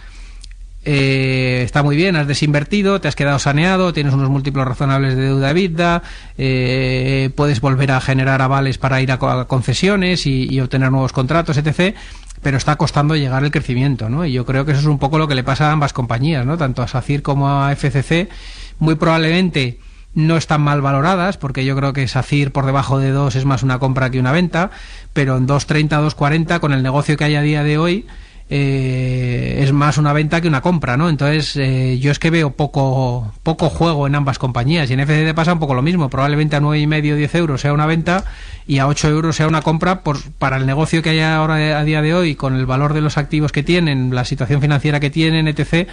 eh, 0.83 1.61
está 1.65 1.83
muy 1.83 1.95
bien, 1.95 2.17
has 2.17 2.27
desinvertido, 2.27 3.01
te 3.01 3.09
has 3.09 3.17
quedado 3.17 3.39
saneado, 3.39 3.93
tienes 3.93 4.15
unos 4.15 4.31
múltiplos 4.31 4.67
razonables 4.67 5.15
de 5.15 5.23
deuda 5.23 5.53
vida, 5.53 6.03
eh, 6.39 7.31
puedes 7.35 7.61
volver 7.61 7.93
a 7.93 8.01
generar 8.01 8.41
avales 8.41 8.79
para 8.79 9.01
ir 9.03 9.13
a, 9.13 9.19
concesiones 9.47 10.27
y, 10.27 10.59
obtener 10.61 10.91
nuevos 10.91 11.13
contratos, 11.13 11.59
etc. 11.59 11.95
Pero 12.43 12.57
está 12.57 12.77
costando 12.77 13.15
llegar 13.15 13.45
el 13.45 13.51
crecimiento, 13.51 14.09
¿no? 14.09 14.25
Y 14.25 14.33
yo 14.33 14.47
creo 14.47 14.65
que 14.65 14.73
eso 14.73 14.81
es 14.81 14.87
un 14.87 14.99
poco 14.99 15.19
lo 15.19 15.29
que 15.29 15.35
le 15.35 15.45
pasa 15.45 15.69
a 15.69 15.73
ambas 15.73 15.93
compañías, 15.93 16.47
¿no? 16.47 16.57
Tanto 16.57 16.83
a 16.83 16.89
SACIR 16.89 17.23
como 17.23 17.51
a 17.51 17.75
FCC. 17.77 18.31
Muy 18.79 18.95
probablemente 18.95 19.79
no 20.15 20.39
están 20.39 20.63
mal 20.63 20.81
valoradas, 20.81 21.37
porque 21.37 21.67
yo 21.67 21.77
creo 21.77 21.93
que 21.93 22.09
SACIR 22.09 22.53
por 22.53 22.65
debajo 22.65 22.99
de 22.99 23.11
2 23.11 23.37
es 23.37 23.45
más 23.45 23.63
una 23.63 23.79
compra 23.79 24.11
que 24.11 24.19
una 24.19 24.33
venta, 24.33 24.71
pero 25.13 25.37
en 25.37 25.47
2.30, 25.47 25.89
2.40, 25.89 26.61
con 26.61 26.73
el 26.73 26.83
negocio 26.83 27.19
que 27.19 27.25
hay 27.25 27.37
a 27.37 27.43
día 27.43 27.63
de 27.63 27.77
hoy, 27.77 28.07
eh, 28.53 29.61
es 29.63 29.73
más 29.73 29.97
una 29.97 30.13
venta 30.13 30.41
que 30.41 30.49
una 30.49 30.61
compra, 30.61 30.97
¿no? 30.97 31.09
Entonces, 31.09 31.55
eh, 31.57 31.99
yo 32.01 32.11
es 32.11 32.19
que 32.19 32.31
veo 32.31 32.51
poco, 32.51 33.33
poco 33.45 33.71
juego 33.71 34.09
en 34.09 34.17
ambas 34.17 34.41
compañías. 34.41 34.91
Y 34.91 34.95
en 34.95 35.01
FCD 35.01 35.35
pasa 35.35 35.53
un 35.53 35.61
poco 35.61 35.75
lo 35.75 35.83
mismo. 35.83 36.11
Probablemente 36.11 36.57
a 36.57 36.61
nueve 36.61 36.81
y 36.81 36.87
medio, 36.89 37.15
10 37.15 37.35
euros 37.37 37.61
sea 37.61 37.73
una 37.73 37.87
venta 37.87 38.25
y 38.67 38.79
a 38.79 38.89
8 38.89 39.09
euros 39.09 39.37
sea 39.37 39.47
una 39.47 39.63
compra 39.63 40.03
por, 40.03 40.19
para 40.33 40.57
el 40.57 40.67
negocio 40.67 41.01
que 41.01 41.11
hay 41.11 41.21
ahora 41.21 41.79
a 41.79 41.85
día 41.85 42.03
de 42.03 42.13
hoy, 42.13 42.35
con 42.35 42.57
el 42.57 42.67
valor 42.67 42.93
de 42.93 43.01
los 43.01 43.19
activos 43.19 43.53
que 43.53 43.63
tienen, 43.63 44.15
la 44.15 44.25
situación 44.25 44.61
financiera 44.61 44.99
que 44.99 45.11
tienen, 45.11 45.47
etc 45.47 45.89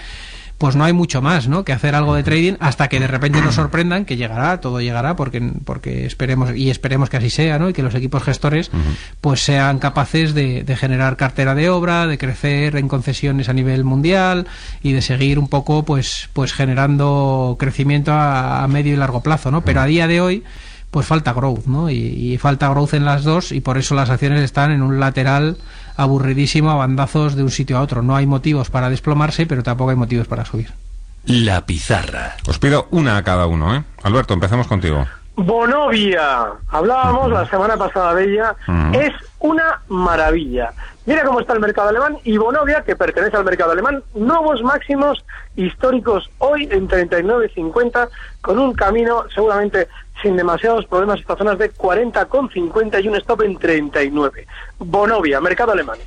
pues 0.57 0.75
no 0.75 0.83
hay 0.83 0.93
mucho 0.93 1.21
más, 1.21 1.47
¿no? 1.47 1.63
Que 1.63 1.73
hacer 1.73 1.93
algo 1.93 2.15
de 2.15 2.23
trading 2.23 2.53
hasta 2.59 2.87
que 2.87 2.99
de 2.99 3.07
repente 3.07 3.41
nos 3.41 3.55
sorprendan, 3.55 4.05
que 4.05 4.17
llegará, 4.17 4.59
todo 4.59 4.81
llegará, 4.81 5.15
porque, 5.15 5.41
porque 5.65 6.05
esperemos, 6.05 6.55
y 6.55 6.69
esperemos 6.69 7.09
que 7.09 7.17
así 7.17 7.29
sea, 7.29 7.59
¿no? 7.59 7.69
Y 7.69 7.73
que 7.73 7.83
los 7.83 7.93
equipos 7.95 8.23
gestores, 8.23 8.71
pues 9.21 9.43
sean 9.43 9.79
capaces 9.79 10.33
de, 10.33 10.65
generar 10.77 11.17
cartera 11.17 11.55
de 11.55 11.69
obra, 11.69 12.07
de 12.07 12.17
crecer 12.17 12.75
en 12.75 12.87
concesiones 12.87 13.49
a 13.49 13.53
nivel 13.53 13.83
mundial 13.83 14.47
y 14.81 14.93
de 14.93 15.01
seguir 15.01 15.39
un 15.39 15.47
poco, 15.47 15.83
pues, 15.83 16.29
pues 16.33 16.53
generando 16.53 17.55
crecimiento 17.59 18.11
a, 18.11 18.63
a 18.63 18.67
medio 18.67 18.93
y 18.93 18.97
largo 18.97 19.21
plazo, 19.21 19.51
¿no? 19.51 19.61
Pero 19.61 19.81
a 19.81 19.85
día 19.85 20.07
de 20.07 20.21
hoy, 20.21 20.43
pues 20.91 21.05
falta 21.05 21.33
growth, 21.33 21.65
¿no? 21.65 21.89
Y, 21.89 21.95
y, 21.95 22.37
falta 22.37 22.69
growth 22.69 22.93
en 22.93 23.05
las 23.05 23.23
dos 23.23 23.51
y 23.51 23.61
por 23.61 23.77
eso 23.77 23.95
las 23.95 24.09
acciones 24.09 24.41
están 24.41 24.71
en 24.71 24.81
un 24.81 24.99
lateral 24.99 25.57
aburridísimo 25.95 26.71
a 26.71 26.75
bandazos 26.75 27.35
de 27.35 27.43
un 27.43 27.51
sitio 27.51 27.77
a 27.77 27.81
otro. 27.81 28.01
No 28.01 28.15
hay 28.15 28.25
motivos 28.25 28.69
para 28.69 28.89
desplomarse, 28.89 29.45
pero 29.45 29.63
tampoco 29.63 29.89
hay 29.89 29.95
motivos 29.95 30.27
para 30.27 30.45
subir. 30.45 30.71
La 31.25 31.65
pizarra. 31.65 32.37
Os 32.47 32.57
pido 32.57 32.87
una 32.91 33.17
a 33.17 33.23
cada 33.23 33.47
uno, 33.47 33.75
¿eh? 33.75 33.83
Alberto, 34.03 34.33
empezamos 34.33 34.67
contigo. 34.67 35.05
Bonovia. 35.35 36.47
Hablábamos 36.69 37.31
la 37.31 37.47
semana 37.49 37.77
pasada 37.77 38.15
de 38.15 38.33
ella. 38.33 38.55
Es 38.93 39.13
una 39.39 39.81
maravilla. 39.89 40.71
Mira 41.05 41.23
cómo 41.23 41.39
está 41.39 41.53
el 41.53 41.59
mercado 41.59 41.89
alemán 41.89 42.17
y 42.23 42.37
Bonovia, 42.37 42.83
que 42.83 42.95
pertenece 42.95 43.37
al 43.37 43.45
mercado 43.45 43.71
alemán, 43.71 44.03
nuevos 44.13 44.61
máximos 44.61 45.23
históricos 45.55 46.29
hoy 46.39 46.67
en 46.71 46.87
39.50 46.87 48.09
con 48.41 48.59
un 48.59 48.73
camino 48.73 49.23
seguramente 49.33 49.87
sin 50.21 50.35
demasiados 50.35 50.85
problemas 50.85 51.19
estas 51.19 51.37
zonas 51.37 51.57
de 51.57 51.71
40,50 51.71 53.03
y 53.03 53.07
un 53.07 53.15
stop 53.15 53.41
en 53.41 53.57
39. 53.57 54.47
Bonovia, 54.79 55.39
mercado 55.41 55.71
alemán. 55.71 55.97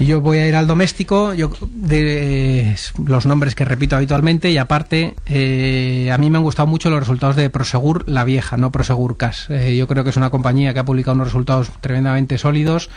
Y 0.00 0.06
yo 0.06 0.20
voy 0.20 0.38
a 0.38 0.46
ir 0.46 0.54
al 0.54 0.68
doméstico, 0.68 1.34
yo 1.34 1.50
de 1.60 2.76
los 3.04 3.26
nombres 3.26 3.56
que 3.56 3.64
repito 3.64 3.96
habitualmente 3.96 4.48
y 4.48 4.56
aparte 4.56 5.16
eh, 5.26 6.10
a 6.12 6.18
mí 6.18 6.30
me 6.30 6.38
han 6.38 6.44
gustado 6.44 6.68
mucho 6.68 6.88
los 6.88 7.00
resultados 7.00 7.34
de 7.34 7.50
Prosegur 7.50 8.08
la 8.08 8.22
vieja, 8.22 8.56
no 8.56 8.70
Prosegur 8.70 9.16
Cash. 9.16 9.50
Eh, 9.50 9.76
yo 9.76 9.88
creo 9.88 10.04
que 10.04 10.10
es 10.10 10.16
una 10.16 10.30
compañía 10.30 10.72
que 10.72 10.78
ha 10.78 10.84
publicado 10.84 11.16
unos 11.16 11.28
resultados 11.28 11.70
tremendamente 11.80 12.38
sólidos 12.38 12.90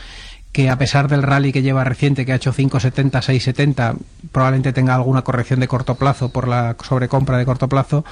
que 0.52 0.70
a 0.70 0.78
pesar 0.78 1.08
del 1.08 1.24
rally 1.24 1.54
que 1.54 1.62
lleva 1.62 1.84
reciente, 1.84 2.26
que 2.26 2.34
ha 2.34 2.36
hecho 2.36 2.54
5,70, 2.54 3.12
6,70, 3.12 3.96
probablemente 4.34 4.74
tenga 4.74 4.96
alguna 4.96 5.22
corrección 5.22 5.62
de 5.62 5.68
corto 5.68 5.96
plazo 5.96 6.30
por 6.30 6.48
la 6.48 6.76
sobrecompra 6.84 7.38
de 7.38 7.46
corto 7.46 7.70
plazo, 7.70 8.04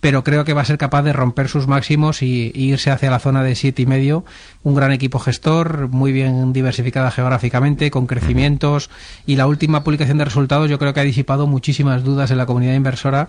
pero 0.00 0.22
creo 0.22 0.44
que 0.44 0.52
va 0.52 0.62
a 0.62 0.64
ser 0.64 0.78
capaz 0.78 1.02
de 1.02 1.12
romper 1.12 1.48
sus 1.48 1.66
máximos 1.66 2.22
y, 2.22 2.52
irse 2.54 2.90
hacia 2.90 3.10
la 3.10 3.18
zona 3.18 3.42
de 3.42 3.54
siete 3.56 3.82
y 3.82 3.86
medio. 3.86 4.24
Un 4.62 4.74
gran 4.74 4.92
equipo 4.92 5.18
gestor, 5.18 5.88
muy 5.88 6.12
bien 6.12 6.52
diversificada 6.52 7.10
geográficamente, 7.10 7.90
con 7.90 8.06
crecimientos 8.06 8.90
y 9.26 9.36
la 9.36 9.46
última 9.46 9.82
publicación 9.82 10.18
de 10.18 10.24
resultados 10.24 10.70
yo 10.70 10.78
creo 10.78 10.94
que 10.94 11.00
ha 11.00 11.04
disipado 11.04 11.46
muchísimas 11.46 12.04
dudas 12.04 12.30
en 12.30 12.38
la 12.38 12.46
comunidad 12.46 12.74
inversora 12.74 13.28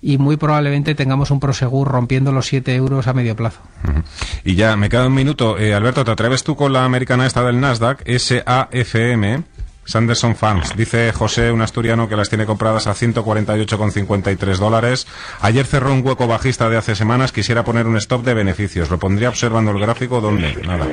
y 0.00 0.18
muy 0.18 0.36
probablemente 0.36 0.94
tengamos 0.94 1.30
un 1.30 1.40
Prosegur 1.40 1.88
rompiendo 1.88 2.32
los 2.32 2.46
7 2.46 2.74
euros 2.74 3.06
a 3.06 3.12
medio 3.12 3.34
plazo. 3.36 3.60
Y 4.44 4.54
ya, 4.54 4.76
me 4.76 4.88
queda 4.88 5.06
un 5.06 5.14
minuto. 5.14 5.58
Eh, 5.58 5.74
Alberto, 5.74 6.04
¿te 6.04 6.10
atreves 6.10 6.44
tú 6.44 6.56
con 6.56 6.72
la 6.72 6.84
americana 6.84 7.26
esta 7.26 7.42
del 7.44 7.60
Nasdaq, 7.60 8.04
SAFM? 8.06 9.44
Sanderson 9.88 10.36
Farms. 10.36 10.76
Dice 10.76 11.10
José, 11.12 11.50
un 11.50 11.62
asturiano, 11.62 12.10
que 12.10 12.16
las 12.16 12.28
tiene 12.28 12.44
compradas 12.44 12.86
a 12.86 12.94
148,53 12.94 14.56
dólares. 14.58 15.06
Ayer 15.40 15.64
cerró 15.64 15.94
un 15.94 16.06
hueco 16.06 16.26
bajista 16.26 16.68
de 16.68 16.76
hace 16.76 16.94
semanas. 16.94 17.32
Quisiera 17.32 17.64
poner 17.64 17.86
un 17.86 17.96
stop 17.96 18.22
de 18.22 18.34
beneficios. 18.34 18.90
¿Lo 18.90 18.98
pondría 18.98 19.30
observando 19.30 19.70
el 19.70 19.80
gráfico? 19.80 20.20
¿Dónde? 20.20 20.54
Nada. 20.66 20.86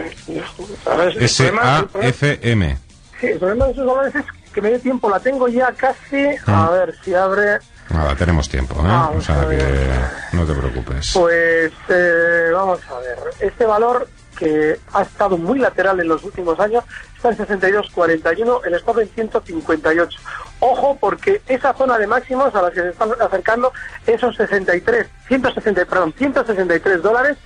SAFM. 1.27 2.77
Sí, 3.19 3.27
el 3.27 3.37
problema 3.39 3.65
de 3.65 3.71
esos 3.73 3.85
dólares 3.85 4.15
es 4.15 4.53
que 4.53 4.61
me 4.61 4.71
dé 4.71 4.79
tiempo. 4.79 5.09
La 5.09 5.19
tengo 5.19 5.49
ya 5.49 5.73
casi. 5.73 6.27
A 6.47 6.67
ah. 6.67 6.69
ver 6.71 6.95
si 7.03 7.13
abre. 7.13 7.59
Nada, 7.89 8.15
tenemos 8.15 8.49
tiempo, 8.49 8.75
¿eh? 8.85 9.17
o 9.17 9.21
sea 9.21 9.47
que 9.47 10.35
no 10.35 10.45
te 10.45 10.53
preocupes. 10.53 11.11
Pues 11.13 11.71
eh, 11.89 12.49
vamos 12.51 12.79
a 12.89 12.99
ver. 12.99 13.17
Este 13.39 13.65
valor 13.65 14.07
que 14.35 14.79
ha 14.93 15.01
estado 15.01 15.37
muy 15.37 15.59
lateral 15.59 15.99
en 15.99 16.07
los 16.07 16.23
últimos 16.23 16.59
años 16.59 16.83
está 17.15 17.29
en 17.29 17.37
62.41, 17.37 18.65
el 18.65 18.73
stop 18.75 18.99
en 18.99 19.09
158. 19.09 20.19
Ojo, 20.59 20.97
porque 20.99 21.41
esa 21.47 21.73
zona 21.73 21.97
de 21.97 22.07
máximos 22.07 22.53
a 22.53 22.61
la 22.61 22.71
que 22.71 22.81
se 22.81 22.89
están 22.89 23.11
acercando, 23.19 23.71
esos 24.05 24.35
63, 24.35 25.07
160, 25.27 25.85
perdón, 25.85 26.13
163 26.17 27.01
dólares, 27.01 27.37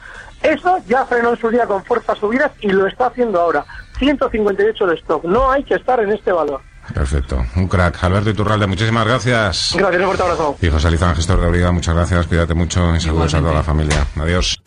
eso 0.41 0.77
ya 0.87 1.05
frenó 1.05 1.31
en 1.31 1.37
su 1.37 1.49
día 1.49 1.65
con 1.65 1.83
fuerzas 1.83 2.17
subidas 2.17 2.51
y 2.61 2.69
lo 2.69 2.87
está 2.87 3.07
haciendo 3.07 3.39
ahora. 3.39 3.65
158 3.97 4.87
de 4.87 4.95
stock. 4.95 5.23
No 5.25 5.51
hay 5.51 5.63
que 5.63 5.75
estar 5.75 5.99
en 5.99 6.11
este 6.11 6.31
valor. 6.31 6.61
Perfecto. 6.93 7.45
Un 7.55 7.67
crack. 7.67 8.03
Alberto 8.03 8.29
Iturralde, 8.29 8.67
muchísimas 8.67 9.05
gracias. 9.05 9.75
Gracias, 9.75 10.01
un 10.01 10.05
fuerte 10.07 10.23
abrazo. 10.23 10.57
Y 10.61 10.67
José 10.69 10.91
Lizán, 10.91 11.15
gestor 11.15 11.39
de 11.39 11.47
Abriga, 11.47 11.71
muchas 11.71 11.95
gracias. 11.95 12.27
Cuídate 12.27 12.53
mucho 12.53 12.95
y 12.95 12.99
saludos 12.99 13.33
a 13.33 13.39
toda 13.39 13.53
la 13.53 13.63
familia. 13.63 14.05
Adiós. 14.17 14.59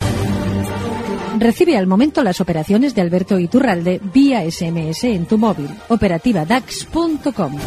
Recibe 1.39 1.77
al 1.77 1.87
momento 1.87 2.23
las 2.23 2.39
operaciones 2.39 2.95
de 2.95 3.01
Alberto 3.01 3.37
Iturralde 3.39 3.99
vía 4.13 4.49
SMS 4.49 5.03
en 5.05 5.25
tu 5.25 5.37
móvil. 5.37 5.69
Operativa 5.89 6.45
DAX.com. 6.45 7.57